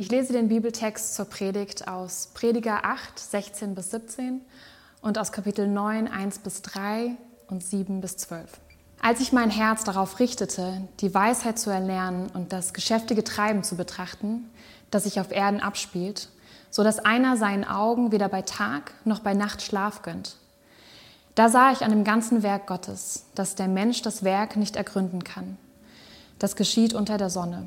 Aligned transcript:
Ich 0.00 0.12
lese 0.12 0.32
den 0.32 0.46
Bibeltext 0.46 1.16
zur 1.16 1.24
Predigt 1.24 1.88
aus 1.88 2.28
Prediger 2.32 2.84
8, 2.84 3.18
16 3.18 3.74
bis 3.74 3.90
17 3.90 4.42
und 5.02 5.18
aus 5.18 5.32
Kapitel 5.32 5.66
9, 5.66 6.06
1 6.06 6.38
bis 6.38 6.62
3 6.62 7.16
und 7.48 7.64
7 7.64 8.00
bis 8.00 8.16
12. 8.16 8.48
Als 9.02 9.18
ich 9.18 9.32
mein 9.32 9.50
Herz 9.50 9.82
darauf 9.82 10.20
richtete, 10.20 10.86
die 11.00 11.12
Weisheit 11.12 11.58
zu 11.58 11.70
erlernen 11.70 12.30
und 12.32 12.52
das 12.52 12.74
geschäftige 12.74 13.24
Treiben 13.24 13.64
zu 13.64 13.74
betrachten, 13.74 14.48
das 14.92 15.02
sich 15.02 15.18
auf 15.18 15.32
Erden 15.32 15.58
abspielt, 15.58 16.28
so 16.70 16.84
dass 16.84 17.00
einer 17.00 17.36
seinen 17.36 17.64
Augen 17.64 18.12
weder 18.12 18.28
bei 18.28 18.42
Tag 18.42 18.92
noch 19.04 19.18
bei 19.18 19.34
Nacht 19.34 19.62
Schlaf 19.62 20.02
gönnt. 20.02 20.36
Da 21.34 21.48
sah 21.48 21.72
ich 21.72 21.82
an 21.82 21.90
dem 21.90 22.04
ganzen 22.04 22.44
Werk 22.44 22.68
Gottes, 22.68 23.24
dass 23.34 23.56
der 23.56 23.66
Mensch 23.66 24.02
das 24.02 24.22
Werk 24.22 24.54
nicht 24.54 24.76
ergründen 24.76 25.24
kann. 25.24 25.58
Das 26.38 26.54
geschieht 26.54 26.94
unter 26.94 27.18
der 27.18 27.30
Sonne. 27.30 27.66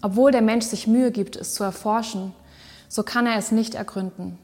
Obwohl 0.00 0.30
der 0.30 0.42
Mensch 0.42 0.66
sich 0.66 0.86
Mühe 0.86 1.10
gibt, 1.10 1.36
es 1.36 1.54
zu 1.54 1.64
erforschen, 1.64 2.34
so 2.88 3.02
kann 3.02 3.26
er 3.26 3.36
es 3.36 3.50
nicht 3.50 3.74
ergründen. 3.74 4.38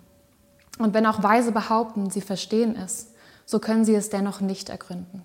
Und 0.79 0.95
wenn 0.95 1.07
auch 1.07 1.23
Weise 1.23 1.53
behaupten, 1.53 2.11
sie 2.11 2.21
verstehen 2.21 2.77
es, 2.77 3.13
so 3.47 3.59
können 3.59 3.85
sie 3.85 3.95
es 3.95 4.11
dennoch 4.11 4.41
nicht 4.41 4.69
ergründen. 4.69 5.23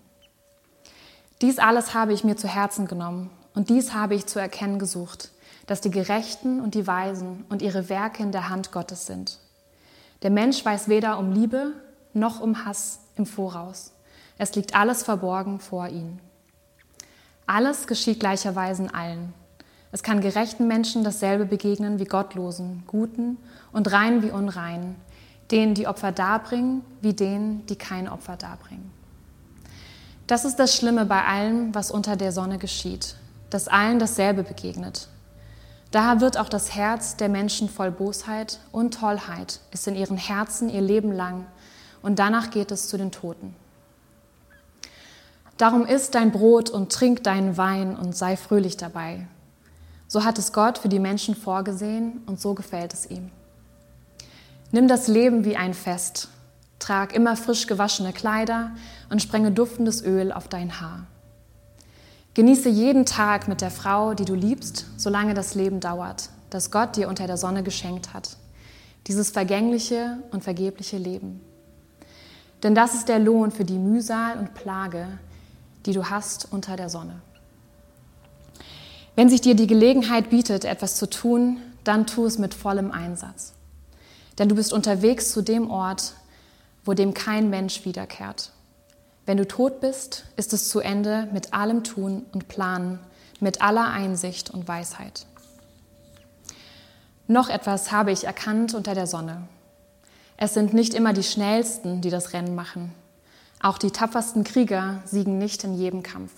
Dies 1.41 1.57
alles 1.57 1.93
habe 1.93 2.13
ich 2.13 2.23
mir 2.23 2.35
zu 2.35 2.47
Herzen 2.47 2.87
genommen 2.87 3.29
und 3.55 3.69
dies 3.69 3.93
habe 3.93 4.13
ich 4.13 4.25
zu 4.25 4.39
erkennen 4.39 4.77
gesucht, 4.77 5.31
dass 5.67 5.81
die 5.81 5.91
Gerechten 5.91 6.59
und 6.59 6.75
die 6.75 6.85
Weisen 6.85 7.45
und 7.49 7.61
ihre 7.61 7.89
Werke 7.89 8.21
in 8.23 8.31
der 8.31 8.49
Hand 8.49 8.71
Gottes 8.71 9.05
sind. 9.05 9.39
Der 10.21 10.31
Mensch 10.31 10.63
weiß 10.65 10.89
weder 10.89 11.17
um 11.17 11.31
Liebe 11.31 11.73
noch 12.13 12.41
um 12.41 12.65
Hass 12.65 12.99
im 13.15 13.25
Voraus. 13.25 13.93
Es 14.37 14.55
liegt 14.55 14.75
alles 14.75 15.03
verborgen 15.03 15.59
vor 15.59 15.87
ihm. 15.87 16.19
Alles 17.45 17.87
geschieht 17.87 18.19
gleicherweise 18.19 18.93
allen. 18.93 19.33
Es 19.91 20.03
kann 20.03 20.21
gerechten 20.21 20.67
Menschen 20.67 21.03
dasselbe 21.03 21.45
begegnen 21.45 21.99
wie 21.99 22.05
gottlosen, 22.05 22.83
guten 22.85 23.37
und 23.71 23.91
reinen 23.91 24.21
wie 24.21 24.31
unreinen, 24.31 24.95
denen, 25.49 25.73
die 25.73 25.87
Opfer 25.87 26.11
darbringen, 26.11 26.83
wie 27.01 27.13
denen, 27.13 27.65
die 27.65 27.75
kein 27.75 28.07
Opfer 28.07 28.37
darbringen. 28.37 28.91
Das 30.27 30.45
ist 30.45 30.57
das 30.57 30.75
Schlimme 30.75 31.05
bei 31.05 31.25
allem, 31.25 31.73
was 31.73 31.89
unter 31.89 32.15
der 32.15 32.31
Sonne 32.31 32.59
geschieht, 32.59 33.15
dass 33.49 33.67
allen 33.67 33.97
dasselbe 33.97 34.43
begegnet. 34.43 35.07
Daher 35.89 36.21
wird 36.21 36.37
auch 36.37 36.49
das 36.49 36.75
Herz 36.75 37.15
der 37.15 37.29
Menschen 37.29 37.67
voll 37.67 37.89
Bosheit 37.89 38.59
und 38.71 38.93
Tollheit, 38.93 39.59
ist 39.71 39.87
in 39.87 39.95
ihren 39.95 40.17
Herzen 40.17 40.69
ihr 40.69 40.81
Leben 40.81 41.11
lang, 41.11 41.47
und 42.03 42.19
danach 42.19 42.51
geht 42.51 42.71
es 42.71 42.87
zu 42.87 42.97
den 42.97 43.11
Toten. 43.11 43.55
Darum 45.57 45.85
isst 45.85 46.13
dein 46.13 46.31
Brot 46.31 46.69
und 46.69 46.91
trink 46.91 47.23
deinen 47.23 47.57
Wein 47.57 47.97
und 47.97 48.15
sei 48.15 48.37
fröhlich 48.37 48.77
dabei, 48.77 49.27
so 50.09 50.25
hat 50.25 50.39
es 50.39 50.51
Gott 50.51 50.79
für 50.79 50.89
die 50.89 50.99
Menschen 50.99 51.35
vorgesehen 51.35 52.23
und 52.25 52.41
so 52.41 52.55
gefällt 52.55 52.93
es 52.93 53.09
ihm. 53.09 53.29
Nimm 54.71 54.87
das 54.87 55.07
Leben 55.07 55.45
wie 55.45 55.55
ein 55.55 55.73
Fest. 55.73 56.29
Trag 56.79 57.13
immer 57.13 57.37
frisch 57.37 57.67
gewaschene 57.67 58.11
Kleider 58.11 58.71
und 59.09 59.21
sprenge 59.21 59.51
duftendes 59.51 60.03
Öl 60.03 60.31
auf 60.31 60.47
dein 60.47 60.81
Haar. 60.81 61.05
Genieße 62.33 62.69
jeden 62.69 63.05
Tag 63.05 63.47
mit 63.47 63.61
der 63.61 63.71
Frau, 63.71 64.13
die 64.13 64.25
du 64.25 64.33
liebst, 64.33 64.85
solange 64.97 65.33
das 65.33 65.55
Leben 65.55 65.79
dauert, 65.79 66.29
das 66.49 66.71
Gott 66.71 66.95
dir 66.95 67.07
unter 67.07 67.27
der 67.27 67.37
Sonne 67.37 67.63
geschenkt 67.63 68.13
hat. 68.13 68.37
Dieses 69.07 69.29
vergängliche 69.29 70.17
und 70.31 70.43
vergebliche 70.43 70.97
Leben. 70.97 71.41
Denn 72.63 72.75
das 72.75 72.95
ist 72.95 73.09
der 73.09 73.19
Lohn 73.19 73.51
für 73.51 73.65
die 73.65 73.77
Mühsal 73.77 74.37
und 74.37 74.53
Plage, 74.53 75.07
die 75.85 75.93
du 75.93 76.09
hast 76.09 76.47
unter 76.51 76.75
der 76.75 76.89
Sonne. 76.89 77.21
Wenn 79.19 79.27
sich 79.27 79.41
dir 79.41 79.53
die 79.53 79.67
Gelegenheit 79.67 80.29
bietet, 80.29 80.63
etwas 80.63 80.95
zu 80.95 81.05
tun, 81.05 81.57
dann 81.83 82.07
tu 82.07 82.25
es 82.25 82.37
mit 82.37 82.53
vollem 82.53 82.89
Einsatz. 82.89 83.51
Denn 84.37 84.47
du 84.47 84.55
bist 84.55 84.71
unterwegs 84.71 85.33
zu 85.33 85.41
dem 85.41 85.69
Ort, 85.69 86.13
wo 86.85 86.93
dem 86.93 87.13
kein 87.13 87.49
Mensch 87.49 87.83
wiederkehrt. 87.83 88.53
Wenn 89.25 89.35
du 89.35 89.45
tot 89.45 89.81
bist, 89.81 90.23
ist 90.37 90.53
es 90.53 90.69
zu 90.69 90.79
Ende 90.79 91.27
mit 91.33 91.53
allem 91.53 91.83
Tun 91.83 92.27
und 92.31 92.47
Planen, 92.47 92.99
mit 93.41 93.61
aller 93.61 93.89
Einsicht 93.89 94.51
und 94.51 94.69
Weisheit. 94.69 95.25
Noch 97.27 97.49
etwas 97.49 97.91
habe 97.91 98.13
ich 98.13 98.23
erkannt 98.23 98.73
unter 98.73 98.95
der 98.95 99.05
Sonne. 99.05 99.49
Es 100.37 100.53
sind 100.53 100.73
nicht 100.73 100.93
immer 100.93 101.11
die 101.11 101.23
Schnellsten, 101.23 101.99
die 101.99 102.09
das 102.09 102.31
Rennen 102.31 102.55
machen. 102.55 102.95
Auch 103.59 103.79
die 103.79 103.91
tapfersten 103.91 104.45
Krieger 104.45 105.03
siegen 105.03 105.37
nicht 105.39 105.65
in 105.65 105.73
jedem 105.73 106.03
Kampf. 106.03 106.31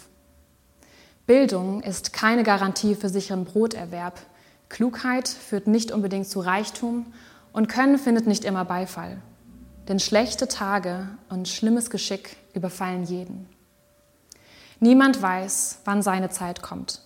Bildung 1.32 1.82
ist 1.82 2.12
keine 2.12 2.44
Garantie 2.44 2.94
für 2.94 3.08
sicheren 3.08 3.46
Broterwerb. 3.46 4.20
Klugheit 4.68 5.30
führt 5.30 5.66
nicht 5.66 5.94
unbedingt 5.94 6.28
zu 6.28 6.42
Reichtum 6.42 7.06
und 7.54 7.70
Können 7.70 7.98
findet 7.98 8.28
nicht 8.28 8.44
immer 8.44 8.66
Beifall. 8.66 9.22
Denn 9.88 10.02
schlechte 10.02 10.50
Tage 10.50 11.08
und 11.30 11.48
schlimmes 11.48 11.90
Geschick 11.90 12.36
überfallen 12.54 13.06
jeden. 13.06 13.48
Niemand 14.82 15.22
weiß, 15.22 15.80
wann 15.86 16.02
seine 16.02 16.32
Zeit 16.32 16.62
kommt. 16.62 17.00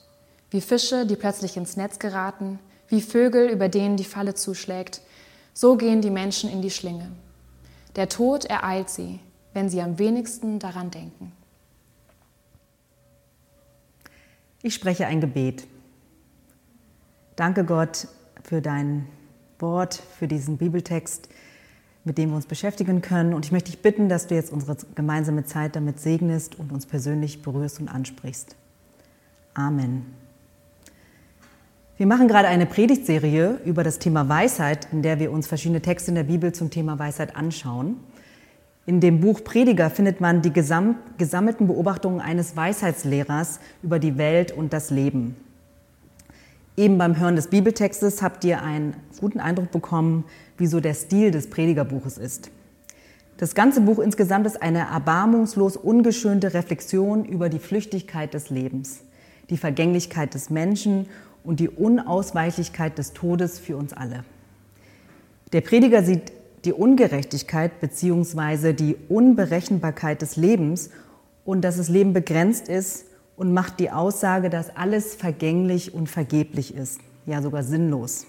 Wie 0.49 0.61
Fische, 0.61 1.05
die 1.05 1.17
plötzlich 1.17 1.55
ins 1.55 1.77
Netz 1.77 1.99
geraten, 1.99 2.57
wie 2.87 3.01
Vögel, 3.01 3.47
über 3.47 3.69
denen 3.69 3.95
die 3.95 4.05
Falle 4.05 4.33
zuschlägt, 4.33 5.01
so 5.53 5.75
gehen 5.75 6.01
die 6.01 6.09
Menschen 6.09 6.49
in 6.49 6.63
die 6.63 6.71
Schlinge. 6.71 7.11
Der 7.95 8.09
Tod 8.09 8.45
ereilt 8.45 8.89
sie, 8.89 9.19
wenn 9.53 9.69
sie 9.69 9.83
am 9.83 9.99
wenigsten 9.99 10.57
daran 10.57 10.89
denken. 10.89 11.31
Ich 14.65 14.73
spreche 14.73 15.05
ein 15.05 15.21
Gebet. 15.21 15.67
Danke 17.35 17.65
Gott 17.65 18.07
für 18.41 18.63
dein 18.63 19.05
Wort, 19.59 20.01
für 20.17 20.27
diesen 20.27 20.57
Bibeltext, 20.57 21.29
mit 22.03 22.17
dem 22.17 22.29
wir 22.31 22.35
uns 22.35 22.47
beschäftigen 22.47 23.03
können. 23.03 23.35
Und 23.35 23.45
ich 23.45 23.51
möchte 23.51 23.69
dich 23.69 23.83
bitten, 23.83 24.09
dass 24.09 24.25
du 24.25 24.33
jetzt 24.33 24.51
unsere 24.51 24.75
gemeinsame 24.95 25.45
Zeit 25.45 25.75
damit 25.75 25.99
segnest 25.99 26.57
und 26.57 26.71
uns 26.71 26.87
persönlich 26.87 27.43
berührst 27.43 27.79
und 27.79 27.89
ansprichst. 27.89 28.55
Amen. 29.53 30.07
Wir 31.97 32.07
machen 32.07 32.27
gerade 32.27 32.47
eine 32.47 32.65
Predigtserie 32.65 33.59
über 33.65 33.83
das 33.83 33.99
Thema 33.99 34.27
Weisheit, 34.29 34.87
in 34.91 35.03
der 35.03 35.19
wir 35.19 35.31
uns 35.31 35.45
verschiedene 35.45 35.83
Texte 35.83 36.09
in 36.09 36.15
der 36.15 36.23
Bibel 36.23 36.53
zum 36.53 36.71
Thema 36.71 36.97
Weisheit 36.97 37.35
anschauen. 37.35 37.97
In 38.87 38.99
dem 38.99 39.19
Buch 39.19 39.43
Prediger 39.43 39.89
findet 39.89 40.21
man 40.21 40.43
die 40.43 40.53
gesammelten 40.53 41.65
Beobachtungen 41.65 42.21
eines 42.21 42.55
Weisheitslehrers 42.55 43.59
über 43.81 43.97
die 43.97 44.17
Welt 44.19 44.51
und 44.51 44.73
das 44.73 44.91
Leben. 44.91 45.35
Eben 46.77 46.97
beim 46.97 47.17
Hören 47.17 47.35
des 47.35 47.47
Bibeltextes 47.47 48.21
habt 48.21 48.43
ihr 48.43 48.61
einen 48.61 48.95
guten 49.19 49.39
Eindruck 49.39 49.71
bekommen, 49.71 50.25
wieso 50.57 50.81
der 50.81 50.93
Stil 50.93 51.31
des 51.31 51.49
Predigerbuches 51.49 52.17
ist. 52.17 52.51
Das 53.37 53.55
ganze 53.55 53.81
Buch 53.81 53.99
insgesamt 53.99 54.45
ist 54.45 54.61
eine 54.61 54.79
erbarmungslos 54.79 55.77
ungeschönte 55.77 56.53
Reflexion 56.53 57.25
über 57.25 57.49
die 57.49 57.59
Flüchtigkeit 57.59 58.33
des 58.33 58.49
Lebens, 58.49 59.01
die 59.49 59.57
Vergänglichkeit 59.57 60.33
des 60.33 60.49
Menschen 60.49 61.07
und 61.43 61.59
die 61.59 61.69
Unausweichlichkeit 61.69 62.97
des 62.97 63.13
Todes 63.13 63.57
für 63.57 63.77
uns 63.77 63.93
alle. 63.93 64.23
Der 65.53 65.61
Prediger 65.61 66.03
sieht 66.03 66.31
die 66.65 66.73
Ungerechtigkeit 66.73 67.79
bzw. 67.79 68.73
die 68.73 68.95
Unberechenbarkeit 69.09 70.21
des 70.21 70.35
Lebens 70.35 70.89
und 71.45 71.61
dass 71.61 71.77
das 71.77 71.89
Leben 71.89 72.13
begrenzt 72.13 72.67
ist 72.67 73.05
und 73.37 73.53
macht 73.53 73.79
die 73.79 73.91
Aussage, 73.91 74.49
dass 74.49 74.75
alles 74.75 75.15
vergänglich 75.15 75.93
und 75.93 76.09
vergeblich 76.09 76.75
ist, 76.75 76.99
ja 77.25 77.41
sogar 77.41 77.63
sinnlos. 77.63 78.25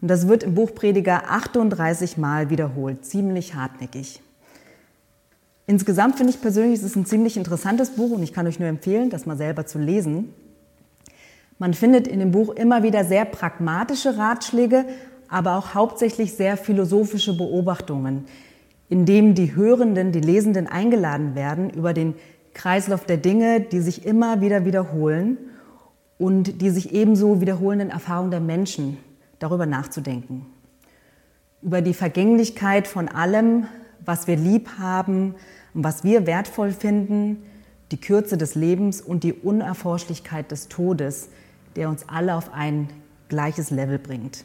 Und 0.00 0.08
das 0.08 0.28
wird 0.28 0.42
im 0.42 0.54
Buch 0.54 0.74
Prediger 0.74 1.30
38 1.30 2.18
Mal 2.18 2.50
wiederholt, 2.50 3.04
ziemlich 3.04 3.54
hartnäckig. 3.54 4.20
Insgesamt 5.66 6.16
finde 6.16 6.32
ich 6.32 6.40
persönlich, 6.40 6.80
es 6.80 6.84
ist 6.84 6.96
ein 6.96 7.06
ziemlich 7.06 7.36
interessantes 7.36 7.90
Buch 7.90 8.10
und 8.10 8.22
ich 8.22 8.32
kann 8.32 8.46
euch 8.46 8.58
nur 8.58 8.68
empfehlen, 8.68 9.10
das 9.10 9.26
mal 9.26 9.36
selber 9.36 9.64
zu 9.64 9.78
lesen. 9.78 10.34
Man 11.58 11.74
findet 11.74 12.08
in 12.08 12.18
dem 12.18 12.32
Buch 12.32 12.50
immer 12.50 12.82
wieder 12.82 13.04
sehr 13.04 13.24
pragmatische 13.24 14.18
Ratschläge, 14.18 14.84
aber 15.32 15.56
auch 15.56 15.72
hauptsächlich 15.72 16.34
sehr 16.34 16.58
philosophische 16.58 17.34
Beobachtungen, 17.34 18.26
in 18.90 19.06
dem 19.06 19.34
die 19.34 19.56
Hörenden, 19.56 20.12
die 20.12 20.20
Lesenden 20.20 20.66
eingeladen 20.66 21.34
werden, 21.34 21.70
über 21.70 21.94
den 21.94 22.14
Kreislauf 22.52 23.06
der 23.06 23.16
Dinge, 23.16 23.62
die 23.62 23.80
sich 23.80 24.04
immer 24.04 24.42
wieder 24.42 24.66
wiederholen 24.66 25.38
und 26.18 26.60
die 26.60 26.68
sich 26.68 26.92
ebenso 26.92 27.40
wiederholenden 27.40 27.88
Erfahrungen 27.88 28.30
der 28.30 28.40
Menschen, 28.40 28.98
darüber 29.38 29.64
nachzudenken. 29.64 30.44
Über 31.62 31.80
die 31.80 31.94
Vergänglichkeit 31.94 32.86
von 32.86 33.08
allem, 33.08 33.66
was 34.04 34.26
wir 34.26 34.36
lieb 34.36 34.68
haben 34.78 35.34
und 35.72 35.82
was 35.82 36.04
wir 36.04 36.26
wertvoll 36.26 36.72
finden, 36.72 37.42
die 37.90 38.00
Kürze 38.00 38.36
des 38.36 38.54
Lebens 38.54 39.00
und 39.00 39.24
die 39.24 39.32
Unerforschlichkeit 39.32 40.50
des 40.50 40.68
Todes, 40.68 41.30
der 41.74 41.88
uns 41.88 42.06
alle 42.06 42.34
auf 42.34 42.52
ein 42.52 42.90
gleiches 43.30 43.70
Level 43.70 43.98
bringt. 43.98 44.44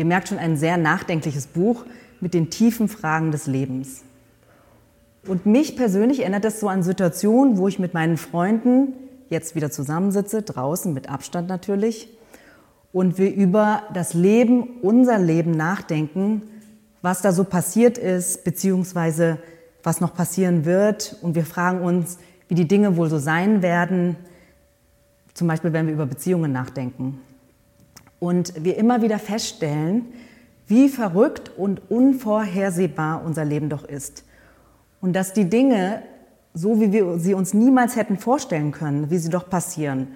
Ihr 0.00 0.06
merkt 0.06 0.28
schon 0.28 0.38
ein 0.38 0.56
sehr 0.56 0.78
nachdenkliches 0.78 1.46
Buch 1.46 1.84
mit 2.22 2.32
den 2.32 2.48
tiefen 2.48 2.88
Fragen 2.88 3.32
des 3.32 3.46
Lebens. 3.46 4.02
Und 5.26 5.44
mich 5.44 5.76
persönlich 5.76 6.20
erinnert 6.20 6.44
das 6.44 6.58
so 6.58 6.70
an 6.70 6.82
Situationen, 6.82 7.58
wo 7.58 7.68
ich 7.68 7.78
mit 7.78 7.92
meinen 7.92 8.16
Freunden 8.16 8.94
jetzt 9.28 9.54
wieder 9.54 9.70
zusammensitze, 9.70 10.40
draußen 10.40 10.94
mit 10.94 11.10
Abstand 11.10 11.50
natürlich, 11.50 12.08
und 12.94 13.18
wir 13.18 13.30
über 13.30 13.82
das 13.92 14.14
Leben, 14.14 14.78
unser 14.80 15.18
Leben 15.18 15.50
nachdenken, 15.50 16.44
was 17.02 17.20
da 17.20 17.30
so 17.32 17.44
passiert 17.44 17.98
ist, 17.98 18.42
beziehungsweise 18.42 19.36
was 19.82 20.00
noch 20.00 20.14
passieren 20.14 20.64
wird. 20.64 21.16
Und 21.20 21.34
wir 21.34 21.44
fragen 21.44 21.82
uns, 21.82 22.16
wie 22.48 22.54
die 22.54 22.66
Dinge 22.66 22.96
wohl 22.96 23.10
so 23.10 23.18
sein 23.18 23.60
werden, 23.60 24.16
zum 25.34 25.46
Beispiel 25.46 25.74
wenn 25.74 25.88
wir 25.88 25.92
über 25.92 26.06
Beziehungen 26.06 26.52
nachdenken. 26.52 27.20
Und 28.20 28.64
wir 28.64 28.76
immer 28.76 29.02
wieder 29.02 29.18
feststellen, 29.18 30.04
wie 30.68 30.88
verrückt 30.88 31.50
und 31.56 31.90
unvorhersehbar 31.90 33.24
unser 33.24 33.44
Leben 33.44 33.68
doch 33.68 33.82
ist. 33.82 34.24
Und 35.00 35.14
dass 35.14 35.32
die 35.32 35.50
Dinge, 35.50 36.02
so 36.54 36.80
wie 36.80 36.92
wir 36.92 37.18
sie 37.18 37.34
uns 37.34 37.54
niemals 37.54 37.96
hätten 37.96 38.18
vorstellen 38.18 38.70
können, 38.70 39.10
wie 39.10 39.18
sie 39.18 39.30
doch 39.30 39.50
passieren. 39.50 40.08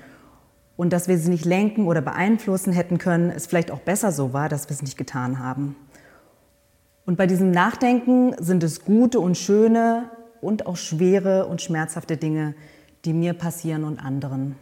Und 0.77 0.93
dass 0.93 1.09
wir 1.09 1.19
sie 1.19 1.31
nicht 1.31 1.45
lenken 1.45 1.87
oder 1.87 2.03
beeinflussen 2.03 2.73
hätten 2.73 2.99
können, 2.99 3.31
es 3.31 3.47
vielleicht 3.47 3.73
auch 3.73 3.81
besser 3.81 4.13
so 4.13 4.33
war, 4.33 4.49
dass 4.49 4.69
wir 4.69 4.75
es 4.75 4.83
nicht 4.83 4.97
getan 4.97 5.41
haben. 5.41 5.75
Und 7.07 7.17
bei 7.17 7.27
diesem 7.27 7.51
Nachdenken 7.51 8.35
sind 8.39 8.63
es 8.63 8.85
gute 8.85 9.21
und 9.21 9.37
schöne 9.37 10.11
und 10.41 10.67
auch 10.67 10.77
schwere 10.77 11.47
und 11.47 11.63
schmerzhafte 11.63 12.17
Dinge, 12.17 12.55
die 13.05 13.13
mir 13.13 13.35
passieren 13.35 13.85
und 13.85 13.99
anderen. 13.99 14.57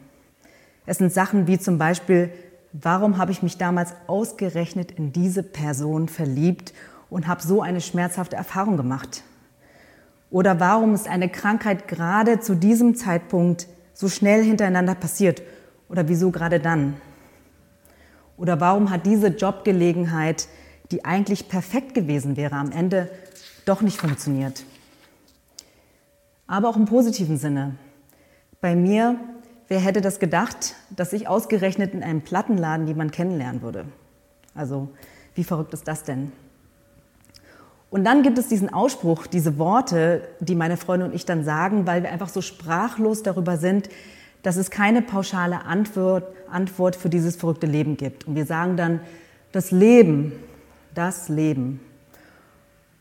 Es 0.87 0.99
sind 0.99 1.13
Sachen 1.13 1.47
wie 1.47 1.59
zum 1.59 1.79
Beispiel, 1.79 2.31
warum 2.73 3.19
habe 3.19 3.33
ich 3.33 3.43
mich 3.43 3.59
damals 3.59 3.95
ausgerechnet 4.07 4.93
in 4.93 5.13
diese 5.13 5.43
Person 5.43 6.09
verliebt 6.09 6.73
und 7.11 7.27
habe 7.27 7.43
so 7.43 7.63
eine 7.63 7.81
schmerzhafte 7.81 8.37
Erfahrung 8.37 8.77
gemacht? 8.77 9.23
Oder 10.31 10.61
warum 10.61 10.95
ist 10.95 11.09
eine 11.09 11.29
Krankheit 11.29 11.89
gerade 11.89 12.41
zu 12.41 12.55
diesem 12.55 12.95
Zeitpunkt 12.97 13.67
so 13.93 14.09
schnell 14.09 14.43
hintereinander 14.43 14.95
passiert? 14.95 15.43
Oder 15.89 16.09
wieso 16.09 16.31
gerade 16.31 16.59
dann? 16.59 16.97
Oder 18.39 18.59
warum 18.61 18.91
hat 18.91 19.05
diese 19.05 19.29
Jobgelegenheit, 19.29 20.49
die 20.91 21.05
eigentlich 21.05 21.49
perfekt 21.49 21.93
gewesen 21.93 22.37
wäre, 22.37 22.57
am 22.57 22.73
Ende 22.73 23.11
doch 23.67 23.83
nicht 23.83 24.01
funktioniert? 24.01 24.65
Aber 26.47 26.71
auch 26.71 26.77
im 26.77 26.87
positiven 26.87 27.37
Sinne. 27.37 27.77
Bei 28.63 28.75
mir 28.75 29.21
Wer 29.69 29.81
hätte 29.81 30.01
das 30.01 30.19
gedacht, 30.19 30.75
dass 30.91 31.13
ich 31.13 31.29
ausgerechnet 31.29 31.95
in 31.95 32.03
einem 32.03 32.21
Plattenladen 32.21 32.87
jemanden 32.87 33.13
kennenlernen 33.13 33.63
würde? 33.63 33.85
Also, 34.55 34.89
wie 35.35 35.45
verrückt 35.45 35.73
ist 35.73 35.89
das 35.89 36.05
denn? 36.05 36.33
Und 37.91 38.05
dann 38.05 38.23
gibt 38.23 38.39
es 38.39 38.49
diesen 38.49 38.73
Ausspruch, 38.73 39.27
diese 39.27 39.59
Worte, 39.59 40.29
die 40.41 40.55
meine 40.55 40.79
Freunde 40.79 41.07
und 41.07 41.15
ich 41.15 41.27
dann 41.27 41.45
sagen, 41.45 41.87
weil 41.87 42.03
wir 42.03 42.11
einfach 42.11 42.31
so 42.31 42.41
sprachlos 42.41 43.23
darüber 43.23 43.59
sind, 43.59 43.91
dass 44.43 44.57
es 44.57 44.71
keine 44.71 45.03
pauschale 45.03 45.65
Antwort, 45.65 46.25
Antwort 46.51 46.97
für 46.97 47.09
dieses 47.09 47.37
verrückte 47.37 47.67
Leben 47.67 47.97
gibt. 47.97 48.27
Und 48.27 48.35
wir 48.35 48.47
sagen 48.47 48.77
dann, 48.77 49.01
das 49.53 49.71
Leben, 49.71 50.33
das 50.95 51.29
Leben. 51.29 51.81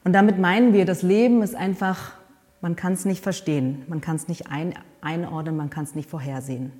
Und 0.03 0.13
damit 0.13 0.39
meinen 0.39 0.73
wir, 0.73 0.85
das 0.85 1.01
Leben 1.01 1.41
ist 1.41 1.55
einfach 1.55 2.13
man 2.61 2.75
kann 2.75 2.93
es 2.93 3.05
nicht 3.05 3.23
verstehen, 3.23 3.83
man 3.87 4.01
kann 4.01 4.15
es 4.15 4.27
nicht 4.27 4.47
ein, 4.47 4.73
einordnen, 5.01 5.57
man 5.57 5.69
kann 5.69 5.83
es 5.83 5.95
nicht 5.95 6.09
vorhersehen. 6.09 6.71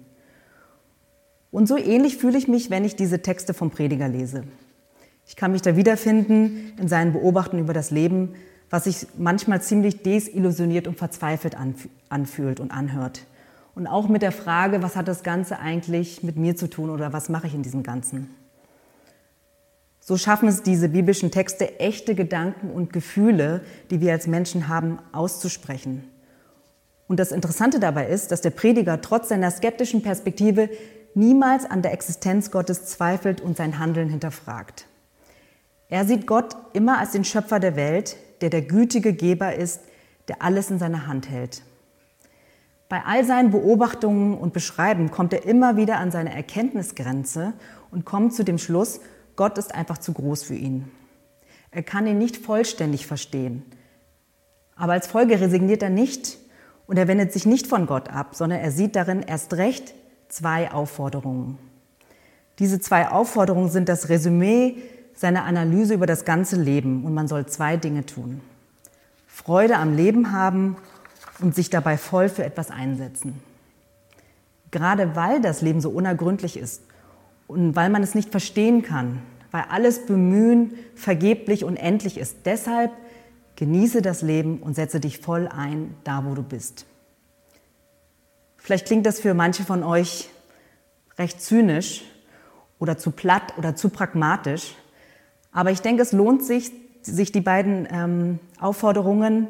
Und 1.52 1.68
so 1.68 1.76
ähnlich 1.76 2.18
fühle 2.18 2.38
ich 2.38 2.48
mich, 2.48 2.70
wenn 2.70 2.86
ich 2.86 2.96
diese 2.96 3.22
Texte 3.22 3.54
vom 3.54 3.72
Prediger 3.72 4.08
lese. 4.08 4.44
Ich 5.28 5.36
kann 5.36 5.52
mich 5.52 5.62
da 5.62 5.76
wiederfinden 5.76 6.74
in 6.80 6.88
seinen 6.88 7.14
Beobachtungen 7.14 7.64
über 7.64 7.74
das 7.74 7.92
Leben, 7.92 8.36
was 8.70 8.86
sich 8.86 9.08
manchmal 9.18 9.62
ziemlich 9.62 10.02
desillusioniert 10.02 10.88
und 10.88 10.98
verzweifelt 10.98 11.58
anfühlt 12.10 12.60
und 12.60 12.72
anhört. 12.72 13.26
Und 13.76 13.88
auch 13.88 14.08
mit 14.08 14.22
der 14.22 14.32
Frage, 14.32 14.82
was 14.82 14.96
hat 14.96 15.08
das 15.08 15.24
Ganze 15.24 15.60
eigentlich 15.60 16.24
mit 16.24 16.38
mir 16.38 16.56
zu 16.56 16.70
tun 16.70 16.90
oder 16.90 17.12
was 17.14 17.30
mache 17.30 17.48
ich 17.48 17.54
in 17.54 17.64
diesem 17.64 17.84
Ganzen? 17.84 18.30
So 20.04 20.18
schaffen 20.18 20.50
es 20.50 20.64
diese 20.64 20.90
biblischen 20.90 21.30
Texte, 21.30 21.80
echte 21.80 22.16
Gedanken 22.16 22.72
und 22.72 22.92
Gefühle, 22.92 23.62
die 23.92 24.02
wir 24.02 24.14
als 24.14 24.26
Menschen 24.26 24.68
haben, 24.68 24.98
auszusprechen. 25.12 26.04
Und 27.08 27.20
das 27.20 27.32
Interessante 27.32 27.80
dabei 27.80 28.08
ist, 28.08 28.32
dass 28.32 28.42
der 28.42 28.50
Prediger 28.50 29.00
trotz 29.00 29.30
seiner 29.30 29.52
skeptischen 29.52 30.02
Perspektive 30.02 30.70
niemals 31.14 31.66
an 31.70 31.84
der 31.84 31.94
Existenz 31.94 32.50
Gottes 32.50 32.86
zweifelt 32.86 33.42
und 33.42 33.58
sein 33.58 33.78
Handeln 33.78 34.10
hinterfragt. 34.10 34.88
Er 35.88 36.06
sieht 36.06 36.26
Gott 36.26 36.56
immer 36.74 36.98
als 36.98 37.12
den 37.12 37.24
Schöpfer 37.24 37.60
der 37.60 37.76
Welt, 37.76 38.16
der 38.40 38.50
der 38.50 38.62
gütige 38.64 39.14
Geber 39.14 39.54
ist, 39.56 39.82
der 40.30 40.42
alles 40.42 40.72
in 40.72 40.80
seiner 40.80 41.06
Hand 41.06 41.30
hält. 41.30 41.62
Bei 42.90 43.04
all 43.06 43.24
seinen 43.24 43.52
Beobachtungen 43.52 44.38
und 44.38 44.54
Beschreiben 44.54 45.12
kommt 45.12 45.34
er 45.34 45.46
immer 45.46 45.78
wieder 45.78 45.98
an 45.98 46.12
seine 46.12 46.34
Erkenntnisgrenze 46.34 47.54
und 47.92 48.04
kommt 48.06 48.34
zu 48.34 48.44
dem 48.44 48.58
Schluss, 48.58 49.02
Gott 49.42 49.58
ist 49.58 49.74
einfach 49.74 49.98
zu 49.98 50.14
groß 50.14 50.44
für 50.44 50.54
ihn. 50.54 50.92
Er 51.72 51.82
kann 51.82 52.06
ihn 52.06 52.20
nicht 52.20 52.38
vollständig 52.38 53.08
verstehen. 53.08 53.64
Aber 54.76 54.94
als 54.94 55.08
Folge 55.08 55.42
resigniert 55.42 55.82
er 55.82 55.90
nicht 55.90 56.38
und 56.86 56.98
er 56.98 57.08
wendet 57.08 57.34
sich 57.34 57.48
nicht 57.48 57.66
von 57.66 57.88
Gott 57.88 58.08
ab, 58.08 58.36
sondern 58.36 58.60
er 58.60 58.72
sieht 58.72 58.96
darin 58.96 59.24
erst 59.24 59.56
recht 59.56 59.96
zwei 60.30 60.72
Aufforderungen. 60.72 61.58
Diese 62.60 62.80
zwei 62.80 63.10
Aufforderungen 63.10 63.72
sind 63.72 63.90
das 63.90 64.10
Resümee 64.10 64.78
seiner 65.16 65.46
Analyse 65.46 65.96
über 65.96 66.06
das 66.06 66.24
ganze 66.24 66.58
Leben 66.58 67.04
und 67.04 67.16
man 67.16 67.28
soll 67.28 67.48
zwei 67.48 67.78
Dinge 67.78 68.06
tun. 68.06 68.42
Freude 69.26 69.78
am 69.78 69.96
Leben 69.96 70.34
haben 70.34 70.76
und 71.40 71.56
sich 71.56 71.72
dabei 71.72 71.98
voll 71.98 72.30
für 72.30 72.46
etwas 72.46 72.70
einsetzen. 72.70 73.42
Gerade 74.70 75.16
weil 75.16 75.42
das 75.42 75.64
Leben 75.64 75.82
so 75.82 75.90
unergründlich 75.90 76.58
ist 76.58 76.84
und 77.48 77.76
weil 77.76 77.90
man 77.90 78.04
es 78.04 78.14
nicht 78.14 78.30
verstehen 78.30 78.84
kann, 78.84 79.24
weil 79.52 79.66
alles 79.70 80.06
Bemühen 80.06 80.74
vergeblich 80.96 81.64
und 81.64 81.78
endlich 81.78 82.18
ist. 82.18 82.38
Deshalb 82.46 82.92
genieße 83.56 84.02
das 84.02 84.22
Leben 84.22 84.60
und 84.60 84.76
setze 84.76 85.00
dich 85.00 85.20
voll 85.20 85.48
ein, 85.48 85.96
da 86.04 86.26
wo 86.26 86.34
du 86.34 86.44
bist. 86.44 86.86
Vielleicht 88.58 88.88
klingt 88.88 89.06
das 89.06 89.20
für 89.20 89.34
manche 89.34 89.64
von 89.64 89.84
euch 89.84 90.30
recht 91.18 91.42
zynisch 91.42 92.04
oder 92.80 92.98
zu 92.98 93.12
platt 93.12 93.54
oder 93.58 93.76
zu 93.76 93.90
pragmatisch, 93.90 94.76
aber 95.52 95.72
ich 95.72 95.82
denke, 95.82 96.02
es 96.02 96.12
lohnt 96.12 96.44
sich, 96.44 96.72
sich 97.02 97.32
die 97.32 97.42
beiden 97.42 97.88
ähm, 97.92 98.40
Aufforderungen, 98.60 99.48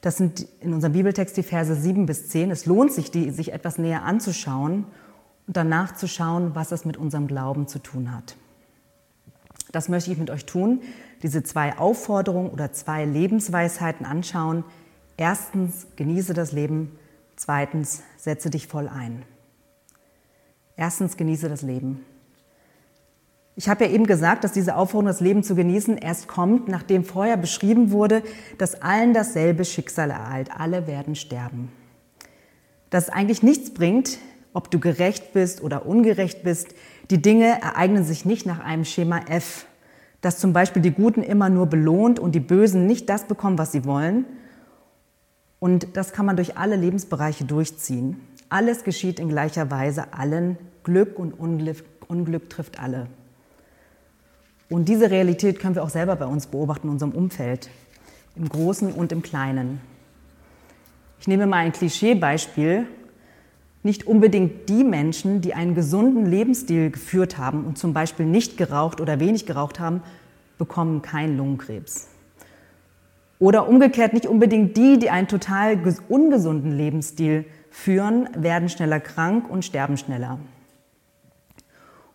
das 0.00 0.16
sind 0.16 0.46
in 0.60 0.72
unserem 0.72 0.92
Bibeltext 0.92 1.36
die 1.36 1.42
Verse 1.42 1.74
7 1.74 2.06
bis 2.06 2.28
10, 2.28 2.50
es 2.50 2.66
lohnt 2.66 2.92
sich, 2.92 3.10
die, 3.10 3.30
sich 3.30 3.52
etwas 3.52 3.78
näher 3.78 4.04
anzuschauen 4.04 4.86
und 5.46 5.56
danach 5.56 5.94
zu 5.94 6.06
schauen, 6.08 6.54
was 6.54 6.72
es 6.72 6.84
mit 6.84 6.96
unserem 6.96 7.26
Glauben 7.26 7.66
zu 7.68 7.80
tun 7.80 8.14
hat. 8.14 8.36
Das 9.72 9.88
möchte 9.88 10.12
ich 10.12 10.18
mit 10.18 10.30
euch 10.30 10.46
tun, 10.46 10.82
diese 11.22 11.42
zwei 11.42 11.76
Aufforderungen 11.78 12.50
oder 12.50 12.72
zwei 12.72 13.04
Lebensweisheiten 13.04 14.06
anschauen. 14.06 14.64
Erstens, 15.16 15.86
genieße 15.96 16.34
das 16.34 16.52
Leben. 16.52 16.98
Zweitens, 17.36 18.02
setze 18.16 18.50
dich 18.50 18.66
voll 18.68 18.88
ein. 18.88 19.22
Erstens, 20.76 21.16
genieße 21.16 21.48
das 21.48 21.62
Leben. 21.62 22.04
Ich 23.58 23.70
habe 23.70 23.86
ja 23.86 23.90
eben 23.90 24.06
gesagt, 24.06 24.44
dass 24.44 24.52
diese 24.52 24.76
Aufforderung, 24.76 25.06
das 25.06 25.20
Leben 25.20 25.42
zu 25.42 25.54
genießen, 25.54 25.96
erst 25.96 26.28
kommt, 26.28 26.68
nachdem 26.68 27.04
vorher 27.04 27.38
beschrieben 27.38 27.90
wurde, 27.90 28.22
dass 28.58 28.82
allen 28.82 29.14
dasselbe 29.14 29.64
Schicksal 29.64 30.10
ereilt. 30.10 30.50
Alle 30.54 30.86
werden 30.86 31.14
sterben. 31.14 31.72
Dass 32.90 33.04
es 33.04 33.10
eigentlich 33.10 33.42
nichts 33.42 33.72
bringt, 33.72 34.18
ob 34.52 34.70
du 34.70 34.78
gerecht 34.78 35.32
bist 35.32 35.62
oder 35.62 35.86
ungerecht 35.86 36.42
bist. 36.42 36.74
Die 37.10 37.22
Dinge 37.22 37.62
ereignen 37.62 38.04
sich 38.04 38.24
nicht 38.24 38.46
nach 38.46 38.58
einem 38.58 38.84
Schema 38.84 39.20
F, 39.28 39.66
dass 40.20 40.38
zum 40.38 40.52
Beispiel 40.52 40.82
die 40.82 40.90
Guten 40.90 41.22
immer 41.22 41.48
nur 41.48 41.66
belohnt 41.66 42.18
und 42.18 42.34
die 42.34 42.40
Bösen 42.40 42.86
nicht 42.86 43.08
das 43.08 43.24
bekommen, 43.24 43.58
was 43.58 43.72
sie 43.72 43.84
wollen. 43.84 44.24
Und 45.60 45.96
das 45.96 46.12
kann 46.12 46.26
man 46.26 46.36
durch 46.36 46.56
alle 46.56 46.76
Lebensbereiche 46.76 47.44
durchziehen. 47.44 48.20
Alles 48.48 48.82
geschieht 48.82 49.20
in 49.20 49.28
gleicher 49.28 49.70
Weise 49.70 50.12
allen. 50.14 50.58
Glück 50.82 51.18
und 51.18 51.32
Unglück, 51.32 51.84
Unglück 52.08 52.50
trifft 52.50 52.80
alle. 52.80 53.06
Und 54.68 54.88
diese 54.88 55.10
Realität 55.10 55.60
können 55.60 55.76
wir 55.76 55.84
auch 55.84 55.90
selber 55.90 56.16
bei 56.16 56.26
uns 56.26 56.48
beobachten 56.48 56.88
in 56.88 56.92
unserem 56.92 57.12
Umfeld, 57.12 57.70
im 58.34 58.48
Großen 58.48 58.92
und 58.92 59.12
im 59.12 59.22
Kleinen. 59.22 59.80
Ich 61.20 61.28
nehme 61.28 61.46
mal 61.46 61.58
ein 61.58 61.72
Klischeebeispiel 61.72 62.86
nicht 63.86 64.06
unbedingt 64.06 64.68
die 64.68 64.84
Menschen, 64.84 65.40
die 65.40 65.54
einen 65.54 65.74
gesunden 65.74 66.26
Lebensstil 66.26 66.90
geführt 66.90 67.38
haben 67.38 67.64
und 67.64 67.78
zum 67.78 67.94
Beispiel 67.94 68.26
nicht 68.26 68.58
geraucht 68.58 69.00
oder 69.00 69.18
wenig 69.18 69.46
geraucht 69.46 69.80
haben, 69.80 70.02
bekommen 70.58 71.00
keinen 71.00 71.38
Lungenkrebs. 71.38 72.08
Oder 73.38 73.68
umgekehrt 73.68 74.12
nicht 74.12 74.26
unbedingt 74.26 74.76
die, 74.76 74.98
die 74.98 75.08
einen 75.08 75.28
total 75.28 75.78
ungesunden 76.08 76.72
Lebensstil 76.72 77.46
führen, 77.70 78.28
werden 78.36 78.68
schneller 78.68 79.00
krank 79.00 79.48
und 79.48 79.64
sterben 79.64 79.96
schneller. 79.96 80.38